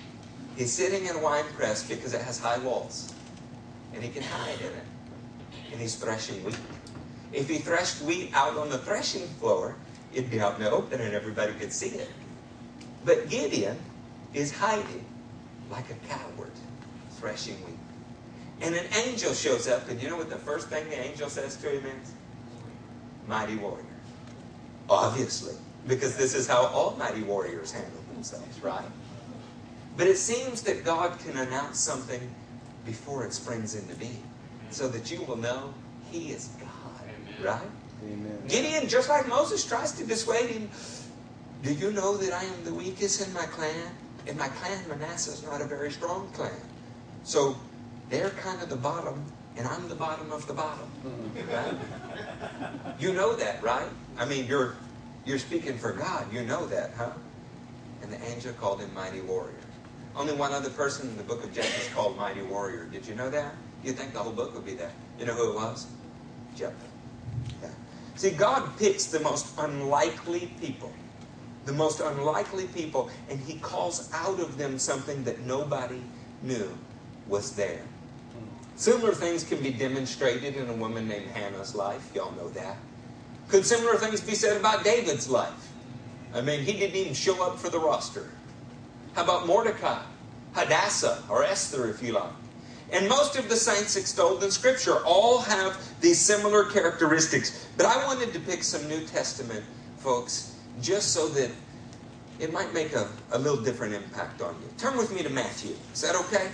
[0.55, 3.13] He's sitting in a wine press because it has high walls.
[3.93, 4.83] And he can hide in it.
[5.71, 6.57] And he's threshing wheat.
[7.33, 9.75] If he threshed wheat out on the threshing floor,
[10.13, 12.09] it'd be out in the open and everybody could see it.
[13.03, 13.77] But Gideon
[14.33, 15.05] is hiding
[15.69, 16.51] like a coward,
[17.19, 17.85] threshing wheat.
[18.61, 21.57] And an angel shows up, and you know what the first thing the angel says
[21.57, 22.13] to him is?
[23.27, 23.85] Mighty warrior.
[24.89, 25.55] Obviously,
[25.87, 28.85] because this is how all mighty warriors handle themselves, right?
[29.97, 32.21] But it seems that God can announce something
[32.85, 34.23] before it springs into being,
[34.69, 35.73] so that you will know
[36.12, 37.69] He is God, right?
[38.03, 38.41] Amen.
[38.47, 40.69] Gideon, just like Moses, tries to dissuade him.
[41.63, 43.91] Do you know that I am the weakest in my clan?
[44.27, 46.51] In my clan, Manasseh is not a very strong clan.
[47.23, 47.56] So
[48.10, 49.23] they're kind of the bottom,
[49.58, 50.89] and I'm the bottom of the bottom.
[51.06, 51.51] Mm-hmm.
[51.51, 52.99] Right?
[52.99, 53.89] You know that, right?
[54.17, 54.75] I mean, you're
[55.25, 56.31] you're speaking for God.
[56.31, 57.12] You know that, huh?
[58.01, 59.56] And the angel called him mighty warrior.
[60.15, 62.85] Only one other person in the book of Judges called mighty warrior.
[62.85, 63.56] Did you know that?
[63.83, 64.91] You'd think the whole book would be that.
[65.19, 65.87] You know who it was?
[66.56, 66.75] Jephthah.
[67.62, 67.69] Yeah.
[68.15, 70.93] See, God picks the most unlikely people
[71.65, 76.01] the most unlikely people, and he calls out of them something that nobody
[76.41, 76.69] knew
[77.27, 77.81] was there.
[78.76, 82.12] Similar things can be demonstrated in a woman named Hannah's life.
[82.13, 82.78] Y'all know that.
[83.48, 85.71] Could similar things be said about David's life?
[86.34, 88.30] I mean, he didn't even show up for the roster.
[89.13, 90.02] How about Mordecai,
[90.54, 92.32] Hadassah, or Esther, if you like?
[92.92, 97.67] And most of the saints extolled in Scripture all have these similar characteristics.
[97.78, 99.63] But I wanted to pick some New Testament
[99.98, 101.50] folks just so that
[102.40, 104.69] it might make a, a little different impact on you.
[104.78, 105.76] Turn with me to Matthew.
[105.94, 106.50] Is that okay?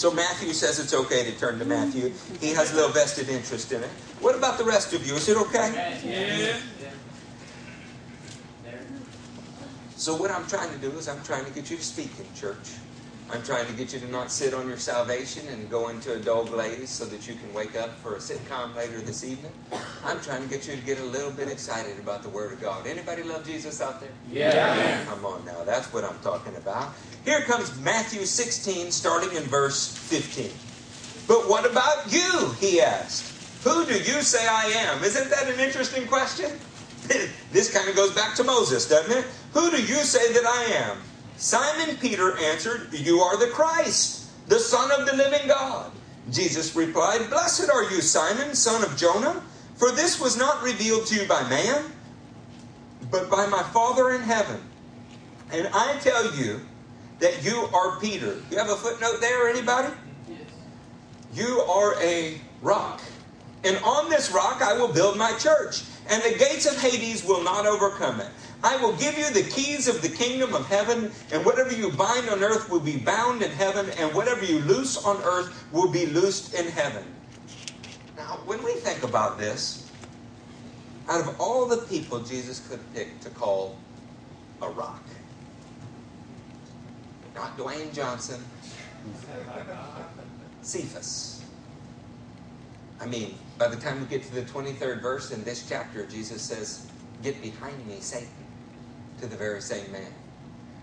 [0.00, 2.10] So Matthew says it's okay to turn to Matthew.
[2.40, 3.90] He has a little vested interest in it.
[4.20, 5.12] What about the rest of you?
[5.14, 5.94] Is it okay?
[6.02, 6.56] Yeah.
[9.96, 12.24] So what I'm trying to do is I'm trying to get you to speak in
[12.34, 12.78] church.
[13.30, 16.18] I'm trying to get you to not sit on your salvation and go into a
[16.18, 19.52] dull glaze so that you can wake up for a sitcom later this evening.
[20.02, 22.60] I'm trying to get you to get a little bit excited about the Word of
[22.62, 22.86] God.
[22.86, 24.08] Anybody love Jesus out there?
[24.32, 25.04] Yeah.
[25.04, 26.94] Come on now, that's what I'm talking about.
[27.24, 30.50] Here comes Matthew 16, starting in verse 15.
[31.28, 32.50] But what about you?
[32.58, 33.62] He asked.
[33.64, 35.04] Who do you say I am?
[35.04, 36.50] Isn't that an interesting question?
[37.52, 39.26] this kind of goes back to Moses, doesn't it?
[39.52, 40.98] Who do you say that I am?
[41.36, 45.92] Simon Peter answered, You are the Christ, the Son of the living God.
[46.30, 49.42] Jesus replied, Blessed are you, Simon, son of Jonah,
[49.76, 51.84] for this was not revealed to you by man,
[53.10, 54.60] but by my Father in heaven.
[55.52, 56.60] And I tell you
[57.20, 58.36] that you are Peter.
[58.50, 59.92] You have a footnote there, anybody?
[60.28, 60.40] Yes.
[61.32, 63.00] You are a rock.
[63.62, 67.42] And on this rock I will build my church, and the gates of Hades will
[67.44, 68.28] not overcome it.
[68.62, 72.28] I will give you the keys of the kingdom of heaven, and whatever you bind
[72.28, 76.06] on earth will be bound in heaven, and whatever you loose on earth will be
[76.06, 77.04] loosed in heaven.
[78.16, 79.90] Now, when we think about this,
[81.08, 83.78] out of all the people Jesus could pick to call
[84.62, 85.02] a rock,
[87.34, 88.42] not Dwayne Johnson,
[90.62, 91.42] Cephas.
[93.00, 96.42] I mean, by the time we get to the 23rd verse in this chapter, Jesus
[96.42, 96.86] says,
[97.22, 98.28] Get behind me, Satan
[99.20, 100.12] to the very same man.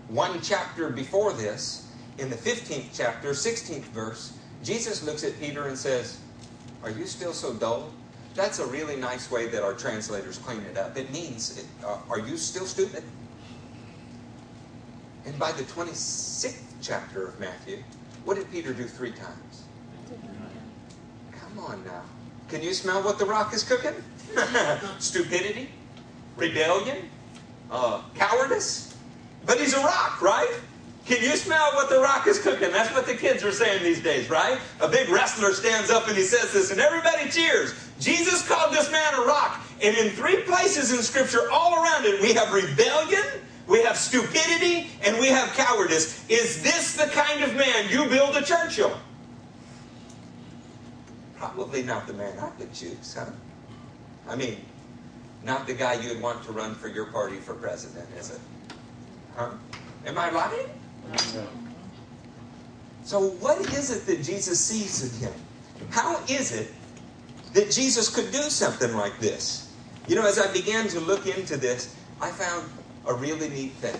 [0.08, 4.32] One chapter before this, in the 15th chapter, 16th verse,
[4.62, 6.18] Jesus looks at Peter and says,
[6.82, 7.90] Are you still so dull?
[8.34, 10.96] That's a really nice way that our translators clean it up.
[10.96, 13.02] It means, uh, Are you still stupid?
[15.28, 17.84] And by the 26th chapter of Matthew,
[18.24, 19.64] what did Peter do three times?
[21.32, 22.00] Come on now.
[22.48, 23.92] Can you smell what the rock is cooking?
[24.98, 25.68] Stupidity,
[26.34, 27.10] rebellion,
[27.70, 28.96] uh, cowardice,
[29.44, 30.50] but he's a rock, right?
[31.04, 32.70] Can you smell what the rock is cooking?
[32.70, 34.58] That's what the kids are saying these days, right?
[34.80, 37.74] A big wrestler stands up and he says this, and everybody cheers.
[38.00, 39.60] Jesus called this man a rock.
[39.82, 43.24] And in three places in Scripture, all around it, we have rebellion,
[43.68, 46.24] we have stupidity, and we have cowardice.
[46.28, 48.98] Is this the kind of man you build a church on?
[51.36, 53.26] Probably not the man I would choose, huh?
[54.26, 54.56] I mean,
[55.44, 58.40] not the guy you'd want to run for your party for president, is it?
[59.36, 59.50] Huh?
[60.06, 60.68] Am I right?
[61.34, 61.46] No.
[63.04, 65.34] So, what is it that Jesus sees in him?
[65.90, 66.72] How is it
[67.52, 69.72] that Jesus could do something like this?
[70.06, 72.68] You know, as I began to look into this, I found
[73.08, 73.98] a really neat thing.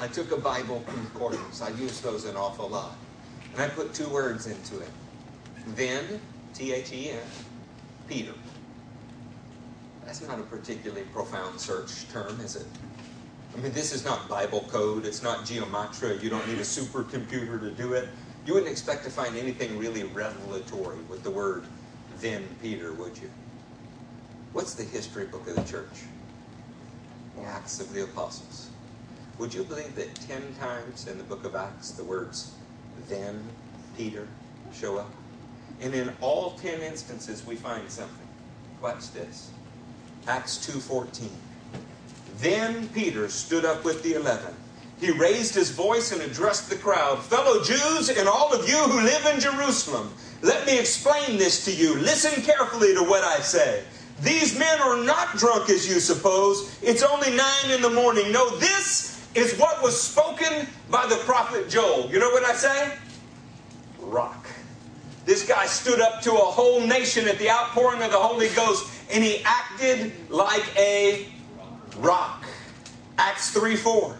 [0.00, 1.62] I took a Bible concordance.
[1.62, 2.96] I use those an awful lot.
[3.54, 4.90] And I put two words into it.
[5.74, 6.20] Then,
[6.54, 7.18] T H E N,
[8.06, 8.34] Peter.
[10.04, 12.66] That's not a particularly profound search term, is it?
[13.56, 15.06] I mean, this is not Bible code.
[15.06, 16.18] It's not geometry.
[16.20, 18.08] You don't need a supercomputer to do it.
[18.44, 21.64] You wouldn't expect to find anything really revelatory with the word
[22.20, 23.30] then Peter, would you?
[24.52, 26.04] What's the history book of the church?
[27.44, 28.70] Acts of the Apostles.
[29.38, 32.54] Would you believe that ten times in the book of Acts the words
[33.08, 33.42] then
[33.96, 34.26] Peter
[34.72, 35.10] show up?
[35.80, 38.26] And in all ten instances we find something.
[38.82, 39.50] Watch this.
[40.26, 41.28] Acts 2.14.
[42.38, 44.54] Then Peter stood up with the eleven.
[45.00, 47.22] He raised his voice and addressed the crowd.
[47.22, 50.10] Fellow Jews and all of you who live in Jerusalem,
[50.42, 51.96] let me explain this to you.
[51.96, 53.84] Listen carefully to what I say.
[54.20, 56.78] These men are not drunk as you suppose.
[56.82, 58.32] It's only nine in the morning.
[58.32, 62.10] No, this is what was spoken by the prophet Joel.
[62.10, 62.92] You know what I say?
[64.00, 64.46] Rock.
[65.26, 68.90] This guy stood up to a whole nation at the outpouring of the Holy Ghost
[69.12, 71.28] and he acted like a
[71.98, 72.44] rock.
[73.18, 74.16] Acts 3 4.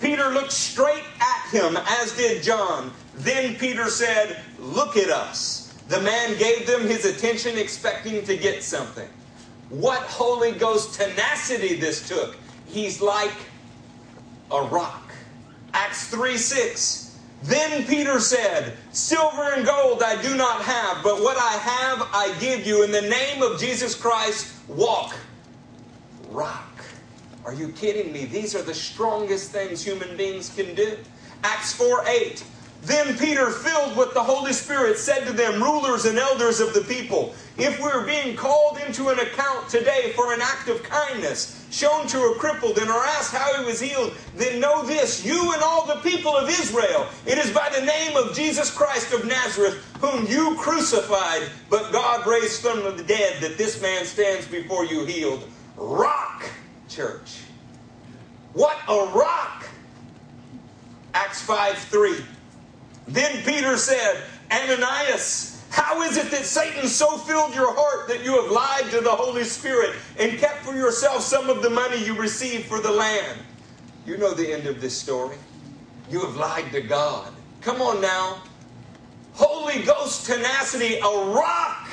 [0.00, 2.92] Peter looked straight at him, as did John.
[3.14, 5.74] Then Peter said, Look at us.
[5.88, 9.08] The man gave them his attention, expecting to get something.
[9.68, 12.36] What Holy Ghost tenacity this took.
[12.66, 13.34] He's like
[14.50, 15.12] a rock.
[15.72, 17.18] Acts 3 6.
[17.42, 22.34] Then Peter said, Silver and gold I do not have, but what I have I
[22.40, 22.82] give you.
[22.82, 25.14] In the name of Jesus Christ, walk.
[26.30, 26.84] Rock.
[27.44, 28.24] Are you kidding me?
[28.24, 30.98] These are the strongest things human beings can do.
[31.44, 32.44] Acts 4 8.
[32.82, 36.82] Then Peter, filled with the Holy Spirit, said to them, Rulers and elders of the
[36.82, 42.06] people, if we're being called into an account today for an act of kindness shown
[42.06, 45.62] to a crippled and are asked how he was healed, then know this, you and
[45.62, 49.74] all the people of Israel, it is by the name of Jesus Christ of Nazareth,
[50.00, 55.04] whom you crucified, but God raised from the dead, that this man stands before you
[55.04, 55.48] healed.
[55.76, 56.44] Rock,
[56.88, 57.42] church.
[58.52, 59.66] What a rock!
[61.12, 62.16] Acts 5 3.
[63.08, 68.40] Then Peter said, Ananias, how is it that Satan so filled your heart that you
[68.40, 72.14] have lied to the Holy Spirit and kept for yourself some of the money you
[72.14, 73.38] received for the land?
[74.06, 75.36] You know the end of this story.
[76.10, 77.32] You have lied to God.
[77.60, 78.42] Come on now.
[79.34, 81.88] Holy Ghost tenacity, a rock.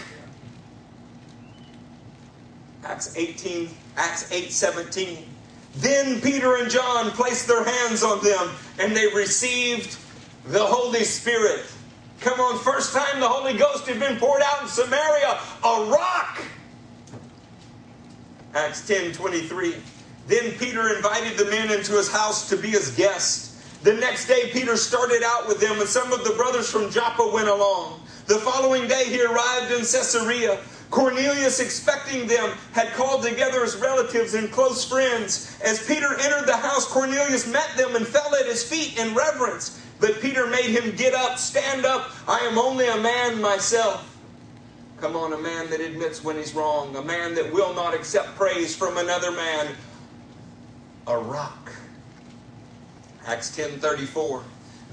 [2.85, 5.25] Acts 18, Acts 8 17.
[5.75, 8.49] Then Peter and John placed their hands on them
[8.79, 9.97] and they received
[10.45, 11.65] the Holy Spirit.
[12.19, 16.41] Come on, first time the Holy Ghost had been poured out in Samaria, a rock.
[18.53, 19.75] Acts 10 23.
[20.27, 23.49] Then Peter invited the men into his house to be his guests.
[23.83, 27.29] The next day, Peter started out with them, and some of the brothers from Joppa
[27.33, 28.01] went along.
[28.27, 30.59] The following day, he arrived in Caesarea.
[30.93, 35.57] Cornelius, expecting them, had called together his relatives and close friends.
[35.65, 39.81] As Peter entered the house, Cornelius met them and fell at his feet in reverence.
[39.99, 42.11] But Peter made him get up, stand up.
[42.27, 44.15] I am only a man myself.
[44.97, 48.35] Come on, a man that admits when he's wrong, a man that will not accept
[48.35, 49.75] praise from another man.
[51.07, 51.71] A rock.
[53.25, 54.43] Acts 10:34.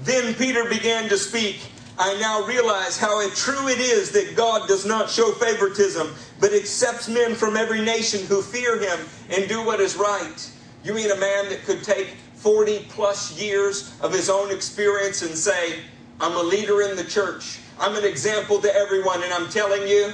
[0.01, 1.59] Then Peter began to speak.
[2.01, 7.07] I now realize how true it is that God does not show favoritism, but accepts
[7.07, 10.51] men from every nation who fear him and do what is right.
[10.83, 15.37] You mean a man that could take 40 plus years of his own experience and
[15.37, 15.75] say,
[16.19, 17.59] I'm a leader in the church.
[17.79, 20.11] I'm an example to everyone, and I'm telling you,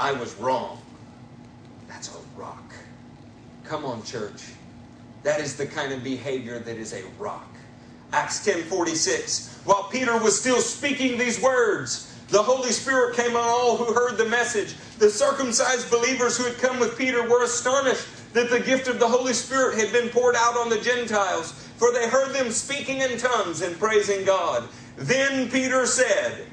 [0.00, 0.80] I was wrong.
[1.86, 2.72] That's a rock.
[3.64, 4.42] Come on, church.
[5.22, 7.46] That is the kind of behavior that is a rock.
[8.14, 9.57] Acts 10:46.
[9.68, 14.16] While Peter was still speaking these words, the Holy Spirit came on all who heard
[14.16, 14.74] the message.
[14.98, 19.06] The circumcised believers who had come with Peter were astonished that the gift of the
[19.06, 23.18] Holy Spirit had been poured out on the Gentiles, for they heard them speaking in
[23.18, 24.66] tongues and praising God.
[24.96, 26.46] Then Peter said,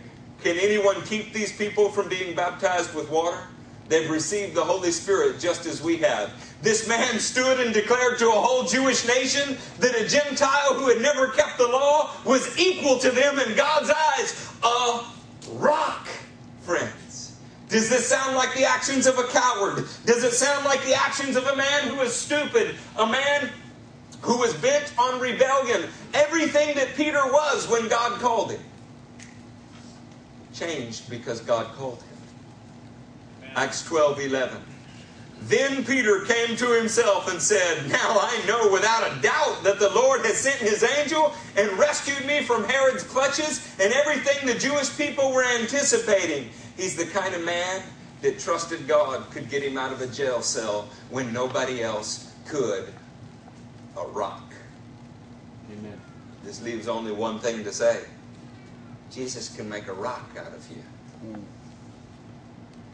[0.44, 3.40] Can anyone keep these people from being baptized with water?
[3.88, 6.34] They've received the Holy Spirit just as we have.
[6.62, 11.02] This man stood and declared to a whole Jewish nation that a Gentile who had
[11.02, 14.52] never kept the law was equal to them in God's eyes.
[14.64, 15.06] A
[15.52, 16.08] rock,
[16.62, 17.38] friends.
[17.70, 19.86] Does this sound like the actions of a coward?
[20.06, 22.76] Does it sound like the actions of a man who is stupid?
[22.98, 23.50] A man
[24.22, 25.90] who was bent on rebellion?
[26.14, 28.62] Everything that Peter was when God called him
[30.56, 32.15] changed because God called him.
[33.56, 34.62] Acts 12 11.
[35.44, 39.90] Then Peter came to himself and said, Now I know without a doubt that the
[39.92, 44.96] Lord has sent his angel and rescued me from Herod's clutches and everything the Jewish
[44.98, 46.50] people were anticipating.
[46.78, 47.84] He's the kind of man
[48.22, 52.92] that trusted God could get him out of a jail cell when nobody else could.
[53.98, 54.52] A rock.
[55.72, 56.02] Amen.
[56.44, 58.04] This leaves only one thing to say
[59.12, 60.84] Jesus can make a rock out of you.
[61.24, 61.44] Mm.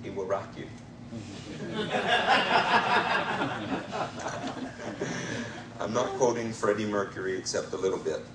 [0.04, 0.66] He will rock you.
[5.80, 8.26] I'm not quoting Freddie Mercury except a little bit.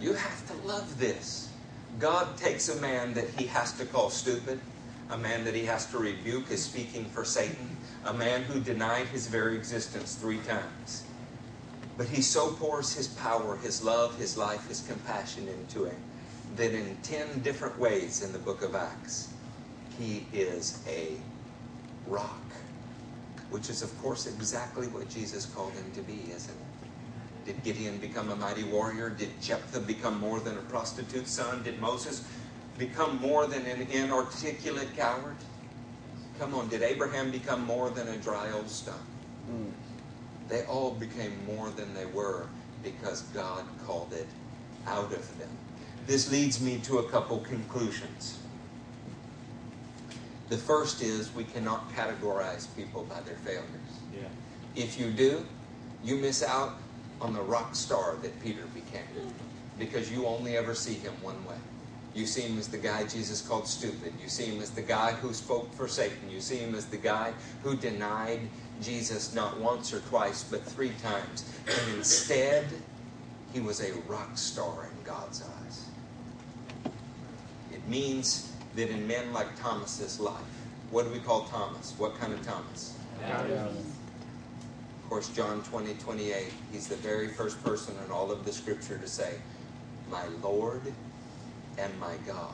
[0.00, 1.52] You have to love this.
[1.98, 4.60] God takes a man that he has to call stupid,
[5.10, 9.06] a man that he has to rebuke as speaking for Satan, a man who denied
[9.08, 11.04] his very existence three times.
[11.96, 15.96] But he so pours his power, his love, his life, his compassion into him
[16.56, 19.29] that in 10 different ways in the book of Acts,
[20.00, 21.12] he is a
[22.06, 22.40] rock,
[23.50, 27.46] which is, of course, exactly what Jesus called him to be, isn't it?
[27.46, 29.10] Did Gideon become a mighty warrior?
[29.10, 31.62] Did Jephthah become more than a prostitute's son?
[31.62, 32.24] Did Moses
[32.78, 35.36] become more than an inarticulate coward?
[36.38, 38.98] Come on, did Abraham become more than a dry old stump?
[39.50, 39.70] Mm.
[40.48, 42.46] They all became more than they were
[42.82, 44.26] because God called it
[44.86, 45.50] out of them.
[46.06, 48.39] This leads me to a couple conclusions.
[50.50, 53.64] The first is we cannot categorize people by their failures.
[54.12, 54.26] Yeah.
[54.74, 55.46] If you do,
[56.02, 56.74] you miss out
[57.20, 59.02] on the rock star that Peter became
[59.78, 61.56] because you only ever see him one way.
[62.14, 64.12] You see him as the guy Jesus called stupid.
[64.20, 66.28] You see him as the guy who spoke for Satan.
[66.28, 67.32] You see him as the guy
[67.62, 68.40] who denied
[68.82, 71.44] Jesus not once or twice, but three times.
[71.68, 72.66] And instead,
[73.52, 75.84] he was a rock star in God's eyes.
[77.72, 80.34] It means that in men like Thomas's life,
[80.90, 81.94] what do we call Thomas?
[81.98, 82.96] What kind of Thomas?
[85.02, 88.96] Of course, John 20, 28, he's the very first person in all of the scripture
[88.98, 89.34] to say,
[90.10, 90.82] My Lord
[91.78, 92.52] and my God.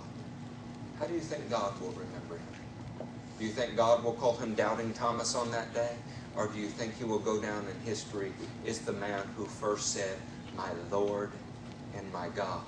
[0.98, 3.08] How do you think God will remember him?
[3.38, 5.92] Do you think God will call him Doubting Thomas on that day?
[6.36, 8.32] Or do you think he will go down in history
[8.66, 10.16] as the man who first said,
[10.56, 11.30] My Lord
[11.96, 12.62] and my God?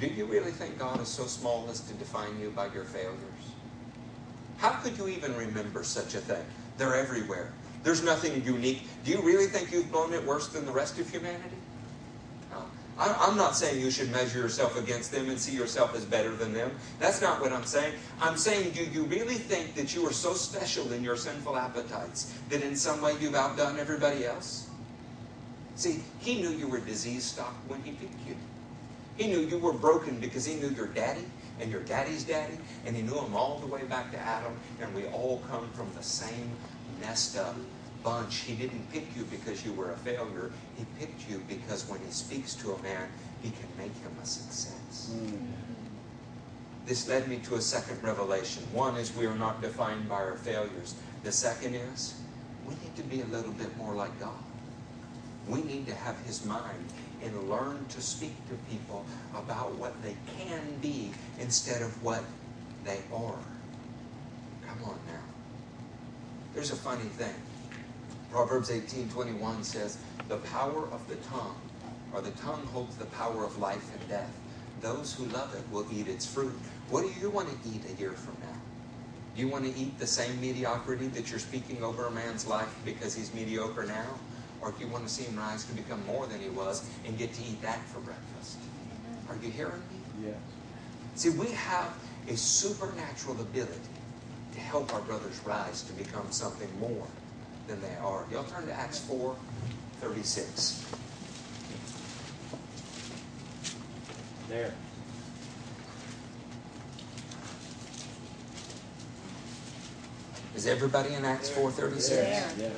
[0.00, 3.18] Do you really think God is so small as to define you by your failures?
[4.58, 6.44] How could you even remember such a thing?
[6.78, 7.52] They're everywhere.
[7.82, 8.82] There's nothing unique.
[9.04, 11.56] Do you really think you've blown it worse than the rest of humanity?
[12.96, 16.52] I'm not saying you should measure yourself against them and see yourself as better than
[16.52, 16.70] them.
[17.00, 17.92] That's not what I'm saying.
[18.20, 22.32] I'm saying, do you really think that you are so special in your sinful appetites
[22.50, 24.68] that in some way you've outdone everybody else?
[25.74, 28.36] See, he knew you were disease stock when he picked you.
[29.16, 31.24] He knew you were broken because he knew your daddy
[31.60, 34.92] and your daddy's daddy, and he knew them all the way back to Adam, and
[34.92, 36.50] we all come from the same
[37.00, 37.54] messed up
[38.02, 38.40] bunch.
[38.40, 40.52] He didn't pick you because you were a failure.
[40.76, 43.08] He picked you because when he speaks to a man,
[43.42, 45.12] he can make him a success.
[45.12, 45.46] Mm.
[46.86, 48.62] This led me to a second revelation.
[48.72, 50.94] One is we are not defined by our failures.
[51.22, 52.14] The second is
[52.66, 54.32] we need to be a little bit more like God.
[55.48, 56.92] We need to have his mind
[57.24, 59.04] and learn to speak to people
[59.34, 62.22] about what they can be instead of what
[62.84, 63.38] they are.
[64.66, 65.24] Come on now.
[66.54, 67.34] There's a funny thing.
[68.30, 69.98] Proverbs 18:21 says,
[70.28, 71.56] "The power of the tongue,
[72.12, 74.32] or the tongue holds the power of life and death.
[74.80, 76.54] Those who love it will eat its fruit."
[76.90, 78.58] What do you want to eat a year from now?
[79.34, 82.72] Do you want to eat the same mediocrity that you're speaking over a man's life
[82.84, 84.18] because he's mediocre now?
[84.64, 87.18] Or if you want to see him rise to become more than he was and
[87.18, 88.56] get to eat that for breakfast?
[89.28, 90.26] Are you hearing me?
[90.28, 90.36] Yes.
[91.16, 91.94] See, we have
[92.28, 93.74] a supernatural ability
[94.54, 97.06] to help our brothers rise to become something more
[97.66, 98.24] than they are.
[98.32, 99.36] Y'all turn to Acts 4
[100.00, 100.86] 36.
[104.48, 104.72] There.
[110.54, 112.08] Is everybody in Acts 4.36?
[112.08, 112.52] There.
[112.58, 112.70] Yeah.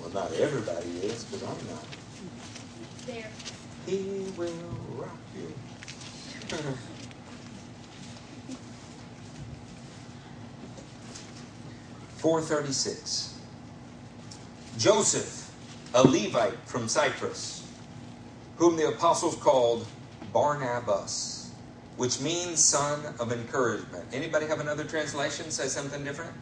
[0.00, 1.84] Well, not everybody is, because I'm not.
[3.06, 3.30] There.
[3.86, 4.52] He will
[4.96, 5.54] rock you.
[12.16, 13.38] Four thirty six.
[14.78, 15.54] Joseph,
[15.94, 17.70] a Levite from Cyprus,
[18.56, 19.86] whom the apostles called
[20.32, 21.52] Barnabas,
[21.96, 24.04] which means son of encouragement.
[24.12, 25.50] Anybody have another translation?
[25.50, 26.32] Say something different?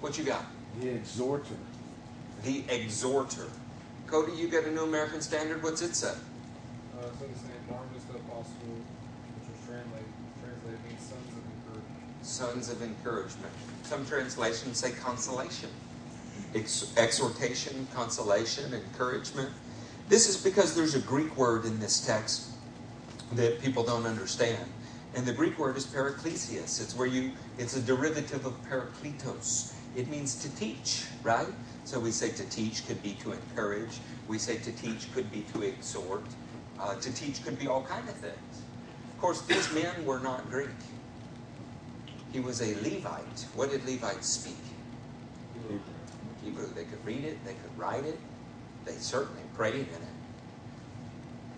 [0.00, 0.44] What you got?
[0.80, 1.56] The exhorter.
[2.44, 3.48] The exhorter.
[4.06, 5.62] Cody, you got a New American Standard.
[5.62, 6.08] What's it say?
[6.08, 6.12] Uh,
[7.18, 10.06] so the same Barnabas the apostle, which was translated,
[10.42, 12.22] translated means sons of encouragement.
[12.22, 13.52] Sons of encouragement.
[13.82, 15.70] Some translations say consolation
[16.54, 19.50] ex- exhortation, consolation, encouragement.
[20.08, 22.50] This is because there's a Greek word in this text
[23.32, 24.64] that people don't understand.
[25.14, 26.80] And the Greek word is paraklesios.
[26.80, 29.72] It's where you it's a derivative of parakletos.
[29.96, 31.46] It means to teach, right?
[31.84, 34.00] So we say to teach could be to encourage.
[34.26, 36.24] We say to teach could be to exhort.
[36.80, 38.62] Uh, to teach could be all kind of things.
[39.12, 40.68] Of course, these men were not Greek.
[42.32, 43.46] He was a Levite.
[43.54, 44.56] What did Levites speak?
[45.54, 45.78] Hebrew.
[46.42, 46.66] Hebrew.
[46.74, 48.18] They could read it, they could write it,
[48.84, 50.14] they certainly prayed in it.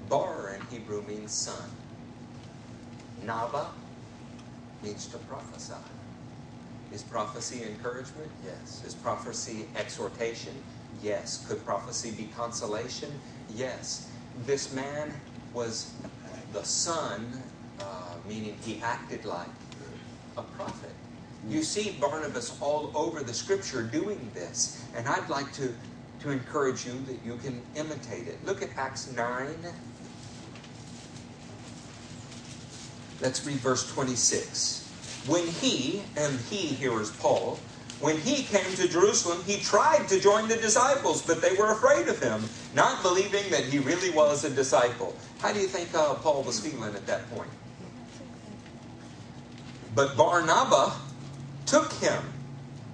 [0.08, 1.70] Bar in Hebrew means son.
[3.24, 3.68] Naba
[4.82, 5.74] means to prophesy.
[6.96, 8.30] Is prophecy encouragement?
[8.42, 8.82] Yes.
[8.86, 10.54] Is prophecy exhortation?
[11.02, 11.44] Yes.
[11.46, 13.12] Could prophecy be consolation?
[13.54, 14.10] Yes.
[14.46, 15.12] This man
[15.52, 15.92] was
[16.54, 17.42] the son,
[17.80, 19.50] uh, meaning he acted like
[20.38, 20.88] a prophet.
[21.46, 24.82] You see Barnabas all over the scripture doing this.
[24.96, 25.74] And I'd like to,
[26.20, 28.42] to encourage you that you can imitate it.
[28.46, 29.48] Look at Acts 9.
[33.20, 34.85] Let's read verse 26.
[35.26, 37.58] When he, and he here is Paul,
[38.00, 42.08] when he came to Jerusalem, he tried to join the disciples, but they were afraid
[42.08, 45.16] of him, not believing that he really was a disciple.
[45.40, 47.50] How do you think uh, Paul was feeling at that point?
[49.94, 50.94] But Barnabas
[51.64, 52.22] took him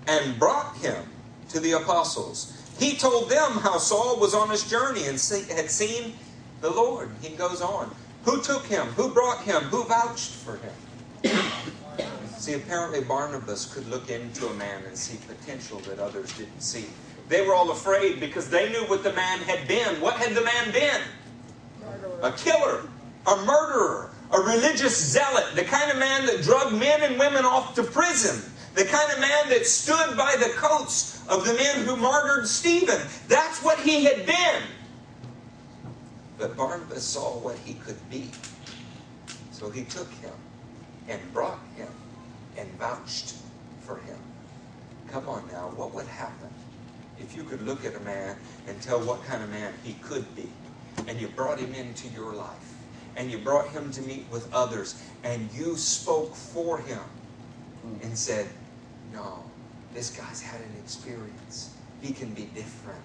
[0.06, 1.04] and brought him
[1.48, 2.56] to the apostles.
[2.78, 6.14] He told them how Saul was on his journey and see, had seen
[6.60, 7.10] the Lord.
[7.20, 7.94] He goes on.
[8.24, 8.86] Who took him?
[8.88, 9.62] Who brought him?
[9.64, 10.72] Who vouched for him?
[12.42, 16.86] See, apparently Barnabas could look into a man and see potential that others didn't see.
[17.28, 20.00] They were all afraid because they knew what the man had been.
[20.00, 21.00] What had the man been?
[22.22, 22.82] A killer,
[23.28, 27.76] a murderer, a religious zealot, the kind of man that drug men and women off
[27.76, 28.42] to prison,
[28.74, 33.00] the kind of man that stood by the coats of the men who martyred Stephen.
[33.28, 34.62] That's what he had been.
[36.38, 38.32] But Barnabas saw what he could be.
[39.52, 40.32] So he took him
[41.08, 41.88] and brought him
[42.56, 43.34] and vouched
[43.80, 44.18] for him.
[45.08, 46.48] Come on now, what would happen
[47.22, 48.36] if you could look at a man
[48.66, 50.48] and tell what kind of man he could be,
[51.06, 52.74] and you brought him into your life,
[53.16, 56.98] and you brought him to meet with others, and you spoke for him
[57.82, 58.04] hmm.
[58.04, 58.48] and said,
[59.12, 59.44] No,
[59.94, 61.74] this guy's had an experience.
[62.00, 63.00] He can be different.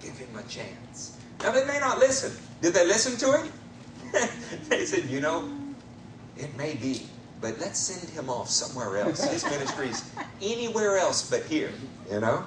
[0.00, 1.18] Give him a chance.
[1.42, 2.32] Now, they may not listen.
[2.62, 3.52] Did they listen to him?
[4.68, 5.50] they said, You know,
[6.36, 7.06] it may be,
[7.40, 9.24] but let's send him off somewhere else.
[9.24, 10.10] His ministry's
[10.42, 11.72] anywhere else but here,
[12.10, 12.44] you know?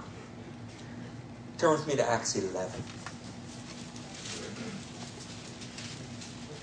[1.58, 2.72] Turn with me to Acts 11.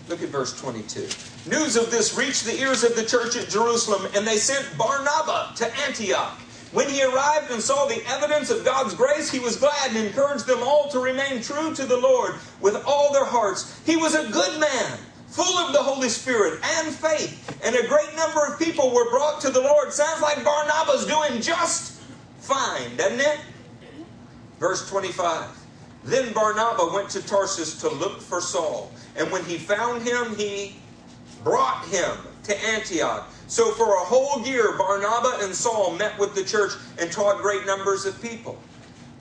[0.09, 1.09] Look at verse 22.
[1.49, 5.57] News of this reached the ears of the church at Jerusalem, and they sent Barnabas
[5.59, 6.37] to Antioch.
[6.73, 10.47] When he arrived and saw the evidence of God's grace, he was glad and encouraged
[10.47, 13.81] them all to remain true to the Lord with all their hearts.
[13.87, 14.99] He was a good man,
[15.31, 19.41] full of the Holy Spirit and faith, and a great number of people were brought
[19.43, 19.93] to the Lord.
[19.93, 22.01] Sounds like Barnabas doing just
[22.41, 23.39] fine, doesn't it?
[24.59, 25.47] Verse 25.
[26.05, 30.77] Then Barnabas went to Tarsus to look for Saul, and when he found him, he
[31.45, 33.29] brought him to Antioch.
[33.47, 37.67] So for a whole year, Barnabas and Saul met with the church and taught great
[37.67, 38.59] numbers of people.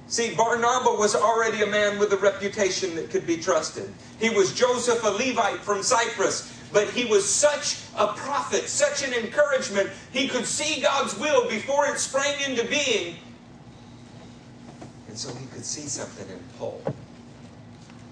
[0.09, 3.93] See, Barnabas was already a man with a reputation that could be trusted.
[4.19, 9.13] He was Joseph, a Levite from Cyprus, but he was such a prophet, such an
[9.13, 9.91] encouragement.
[10.11, 13.17] He could see God's will before it sprang into being.
[15.07, 16.81] And so he could see something in Paul.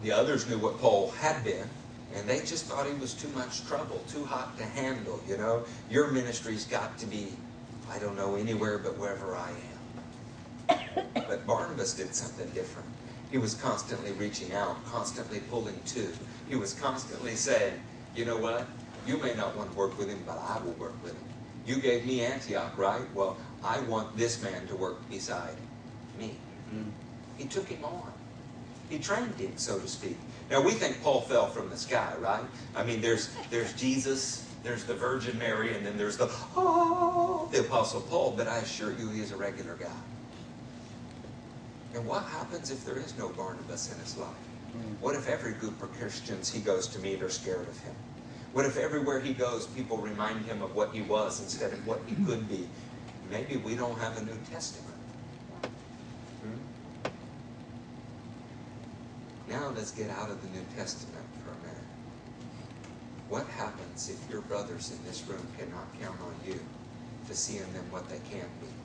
[0.03, 1.67] The others knew what Paul had been,
[2.13, 5.63] and they just thought he was too much trouble, too hot to handle, you know.
[5.89, 7.29] Your ministry's got to be,
[7.89, 9.76] I don't know, anywhere but wherever I am.
[10.67, 12.87] But Barnabas did something different.
[13.31, 16.07] He was constantly reaching out, constantly pulling to.
[16.49, 17.73] He was constantly saying,
[18.15, 18.65] you know what?
[19.05, 21.23] You may not want to work with him, but I will work with him.
[21.65, 23.01] You gave me Antioch, right?
[23.13, 25.55] Well, I want this man to work beside
[26.17, 26.35] me.
[26.73, 26.89] Mm-hmm.
[27.37, 28.11] He took him on.
[28.89, 30.17] He trained him, so to speak.
[30.49, 32.43] Now we think Paul fell from the sky, right?
[32.75, 37.59] I mean, there's there's Jesus, there's the Virgin Mary, and then there's the oh, the
[37.59, 38.33] Apostle Paul.
[38.37, 39.91] But I assure you, he is a regular guy.
[41.97, 44.29] And what happens if there is no Barnabas in his life?
[45.01, 47.95] What if every group of Christians he goes to meet are scared of him?
[48.53, 51.99] What if everywhere he goes, people remind him of what he was instead of what
[52.05, 52.69] he could be?
[53.31, 54.93] Maybe we don't have a New Testament.
[56.43, 57.09] Hmm?
[59.49, 61.87] Now let's get out of the New Testament for a minute.
[63.27, 66.59] What happens if your brothers in this room cannot count on you
[67.27, 68.76] to see in them what they can be?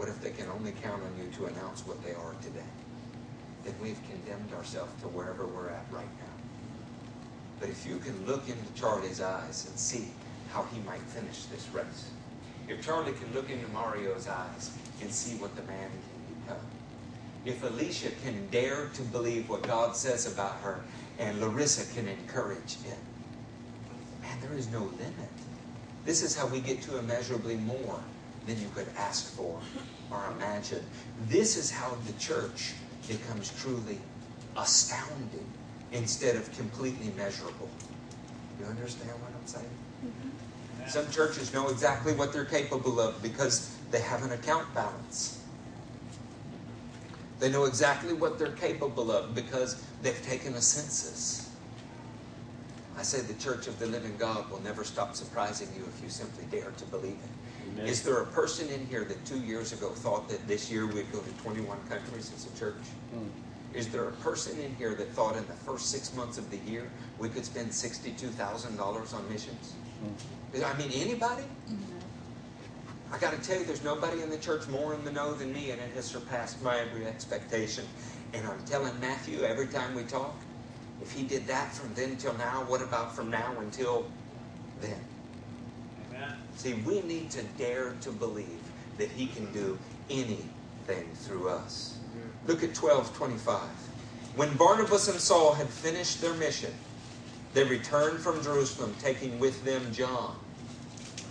[0.00, 2.64] What if they can only count on you to announce what they are today?
[3.66, 6.32] Then we've condemned ourselves to wherever we're at right now.
[7.60, 10.08] But if you can look into Charlie's eyes and see
[10.54, 12.08] how he might finish this race,
[12.66, 14.70] if Charlie can look into Mario's eyes
[15.02, 16.66] and see what the man can become,
[17.44, 20.80] if Alicia can dare to believe what God says about her
[21.18, 22.96] and Larissa can encourage it,
[24.22, 25.36] man, there is no limit.
[26.06, 28.00] This is how we get to immeasurably more
[28.46, 29.60] than you could ask for
[30.10, 30.84] or imagine.
[31.28, 32.74] This is how the church
[33.08, 33.98] becomes truly
[34.56, 35.46] astounding
[35.92, 37.68] instead of completely measurable.
[38.58, 39.66] You understand what I'm saying?
[40.04, 40.88] Mm-hmm.
[40.88, 45.42] Some churches know exactly what they're capable of because they have an account balance.
[47.38, 51.50] They know exactly what they're capable of because they've taken a census.
[52.98, 56.10] I say the church of the living God will never stop surprising you if you
[56.10, 57.39] simply dare to believe it.
[57.80, 57.90] Amen.
[57.90, 61.10] Is there a person in here that two years ago thought that this year we'd
[61.12, 62.82] go to 21 countries as a church?
[63.14, 63.30] Mm.
[63.72, 66.58] Is there a person in here that thought in the first six months of the
[66.70, 69.74] year we could spend $62,000 on missions?
[70.62, 71.44] I mean, anybody?
[73.12, 75.52] I got to tell you, there's nobody in the church more in the know than
[75.52, 77.84] me, and it has surpassed my every expectation.
[78.34, 80.34] And I'm telling Matthew every time we talk,
[81.00, 84.06] if he did that from then till now, what about from now until
[84.80, 85.00] then?
[86.60, 88.60] See, we need to dare to believe
[88.98, 89.78] that He can do
[90.10, 91.96] anything through us.
[92.46, 93.62] Look at 1225.
[94.36, 96.74] When Barnabas and Saul had finished their mission,
[97.54, 100.36] they returned from Jerusalem, taking with them John,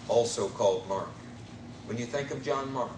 [0.08, 1.12] also called Mark.
[1.86, 2.90] When you think of John Mark,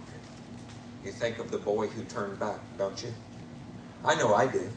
[1.04, 3.14] you think of the boy who turned back, don't you?
[4.06, 4.70] I know I do.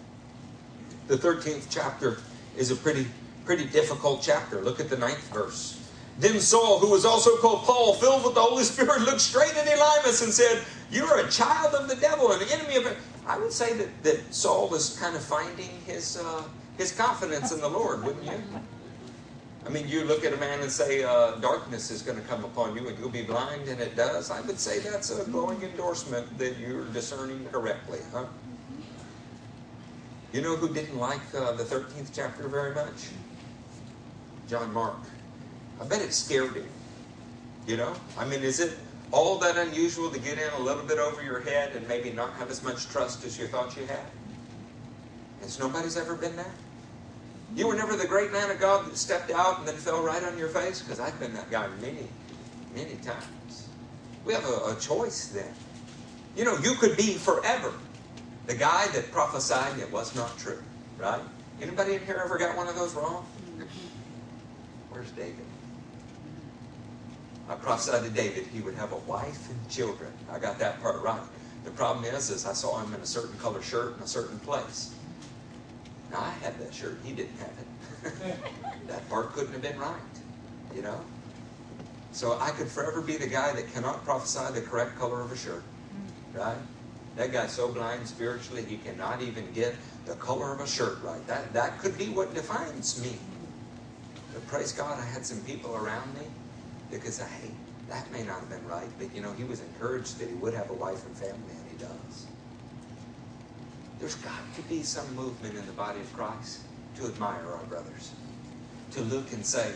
[1.07, 2.18] The 13th chapter
[2.57, 3.07] is a pretty,
[3.44, 4.61] pretty difficult chapter.
[4.61, 5.84] Look at the ninth verse.
[6.18, 9.66] Then Saul, who was also called Paul, filled with the Holy Spirit, looked straight at
[9.66, 12.96] Elymas and said, You're a child of the devil and an enemy of it.
[13.26, 16.44] I would say that, that Saul was kind of finding his, uh,
[16.78, 18.40] his confidence in the Lord, wouldn't you?
[19.66, 22.44] I mean, you look at a man and say, uh, darkness is going to come
[22.44, 24.30] upon you and you'll be blind, and it does.
[24.30, 28.26] I would say that's a glowing endorsement that you're discerning correctly, huh?
[30.32, 33.08] You know who didn't like uh, the 13th chapter very much?
[34.48, 34.98] John Mark.
[35.80, 36.68] I bet it scared him.
[37.66, 37.94] You know?
[38.18, 38.78] I mean, is it
[39.12, 42.32] all that unusual to get in a little bit over your head and maybe not
[42.34, 44.06] have as much trust as you thought you had?
[45.40, 46.52] Has nobody's ever been there?
[47.54, 50.22] You were never the great man of God that stepped out and then fell right
[50.24, 50.82] on your face?
[50.82, 52.08] Because I've been that guy many,
[52.74, 53.68] many times.
[54.24, 55.52] We have a, a choice then.
[56.36, 57.72] You know, you could be forever
[58.46, 60.62] the guy that prophesied it was not true,
[60.98, 61.20] right?
[61.60, 63.24] Anybody in here ever got one of those wrong?
[64.90, 65.46] Where's David?
[67.49, 70.11] I prophesied to David he would have a wife and children.
[70.30, 71.20] I got that part right.
[71.64, 74.38] The problem is, is I saw him in a certain color shirt in a certain
[74.40, 74.95] place.
[76.11, 78.36] Now I had that shirt, he didn't have it.
[78.86, 79.97] that part couldn't have been right,
[80.74, 81.01] you know.
[82.12, 85.36] So I could forever be the guy that cannot prophesy the correct color of a
[85.36, 85.64] shirt,
[86.32, 86.57] right?
[87.16, 89.74] That guy's so blind spiritually he cannot even get
[90.07, 91.24] the color of a shirt right.
[91.26, 93.18] That that could be what defines me.
[94.32, 96.26] But praise God, I had some people around me
[96.91, 97.28] because I
[97.89, 100.55] that may not have been right, but you know, he was encouraged that he would
[100.55, 102.26] have a wife and family, and he does.
[103.99, 106.61] There's got to be some movement in the body of Christ
[106.97, 108.12] to admire our brothers.
[108.93, 109.72] To look and say,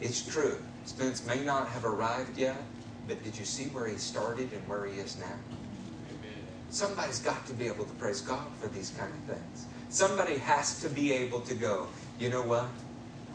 [0.00, 0.56] it's true.
[0.84, 2.60] Spence may not have arrived yet,
[3.06, 5.36] but did you see where he started and where he is now?
[6.70, 9.66] Somebody's got to be able to praise God for these kind of things.
[9.88, 11.86] Somebody has to be able to go,
[12.18, 12.68] you know what?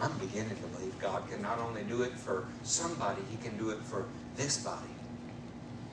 [0.02, 3.70] I'm beginning to believe God can not only do it for somebody, He can do
[3.70, 4.90] it for this body.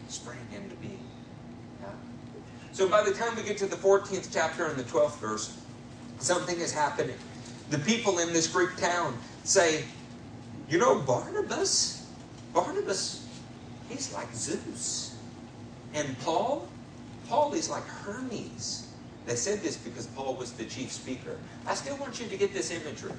[0.09, 1.05] Spring into being.
[1.83, 1.89] Yeah?
[2.73, 5.61] So by the time we get to the 14th chapter and the 12th verse,
[6.19, 7.17] something is happening.
[7.69, 9.85] The people in this Greek town say,
[10.71, 12.07] you know, Barnabas,
[12.55, 13.27] Barnabas,
[13.91, 15.17] he's like Zeus.
[15.93, 16.67] And Paul,
[17.29, 18.91] Paul is like Hermes.
[19.27, 21.37] They said this because Paul was the chief speaker.
[21.67, 23.13] I still want you to get this imagery.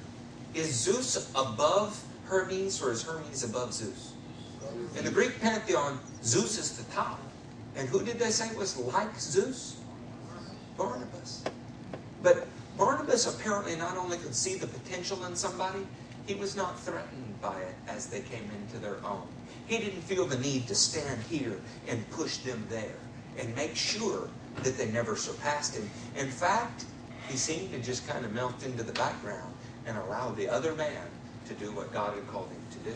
[0.54, 4.14] Is Zeus above Hermes or is Hermes above Zeus?
[4.96, 7.20] In the Greek pantheon, Zeus is the top.
[7.76, 9.76] And who did they say was like Zeus?
[10.76, 11.44] Barnabas.
[12.22, 15.86] But Barnabas apparently not only could see the potential in somebody,
[16.26, 19.26] he was not threatened by it as they came into their own.
[19.66, 22.98] He didn't feel the need to stand here and push them there
[23.38, 24.28] and make sure
[24.62, 25.88] that they never surpassed him.
[26.16, 26.86] In fact,
[27.28, 29.54] he seemed to just kind of melt into the background
[29.86, 31.02] and allow the other man
[31.46, 32.94] to do what God had called him to do.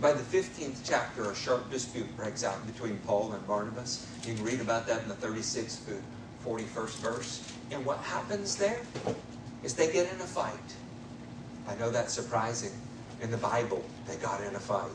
[0.00, 4.06] By the 15th chapter, a sharp dispute breaks out between Paul and Barnabas.
[4.26, 6.02] You can read about that in the 36th to
[6.44, 7.52] 41st verse.
[7.70, 8.80] And what happens there
[9.62, 10.58] is they get in a fight.
[11.68, 12.72] I know that's surprising.
[13.20, 14.90] In the Bible, they got in a fight.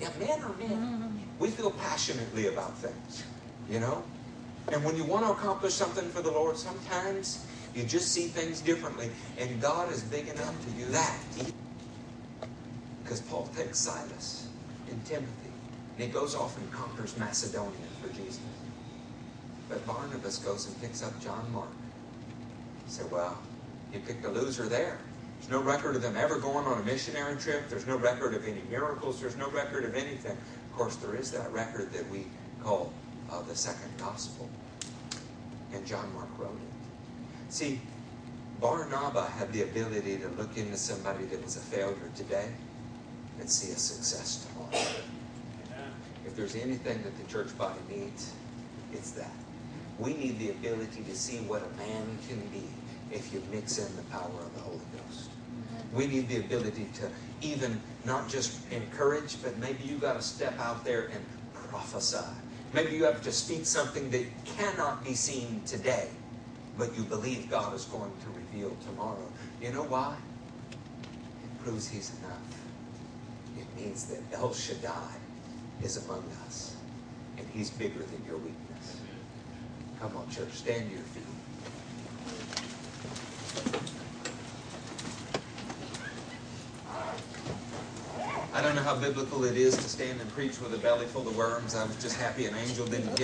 [0.00, 1.22] Yeah, men are men.
[1.38, 3.24] We feel passionately about things,
[3.70, 4.04] you know?
[4.70, 8.60] And when you want to accomplish something for the Lord, sometimes you just see things
[8.60, 9.10] differently.
[9.38, 11.18] And God is big enough to do that.
[13.02, 14.48] Because Paul takes Silas
[14.90, 15.50] and Timothy,
[15.96, 18.40] and he goes off and conquers Macedonia for Jesus.
[19.68, 21.68] But Barnabas goes and picks up John Mark.
[22.84, 23.38] He said, Well,
[23.92, 24.98] you picked a loser there.
[25.38, 27.68] There's no record of them ever going on a missionary trip.
[27.68, 29.20] There's no record of any miracles.
[29.20, 30.32] There's no record of anything.
[30.32, 32.26] Of course, there is that record that we
[32.62, 32.92] call
[33.30, 34.48] uh, the second gospel.
[35.72, 36.71] And John Mark wrote it.
[37.52, 37.78] See,
[38.62, 42.48] Barnabas had the ability to look into somebody that was a failure today
[43.38, 44.86] and see a success tomorrow.
[46.24, 48.32] If there's anything that the church body needs,
[48.94, 49.34] it's that.
[49.98, 52.64] We need the ability to see what a man can be
[53.14, 55.28] if you mix in the power of the Holy Ghost.
[55.92, 57.10] We need the ability to
[57.42, 61.22] even not just encourage, but maybe you've got to step out there and
[61.52, 62.24] prophesy.
[62.72, 66.08] Maybe you have to speak something that cannot be seen today,
[66.78, 69.28] but you believe God is going to reveal tomorrow.
[69.60, 70.16] You know why?
[70.72, 72.38] It proves He's enough.
[73.58, 75.12] It means that El Shaddai
[75.82, 76.76] is among us,
[77.36, 79.00] and He's bigger than your weakness.
[80.00, 81.22] Come on, church, stand to your feet.
[88.54, 91.26] I don't know how biblical it is to stand and preach with a belly full
[91.26, 91.74] of worms.
[91.74, 93.20] I was just happy an angel didn't hit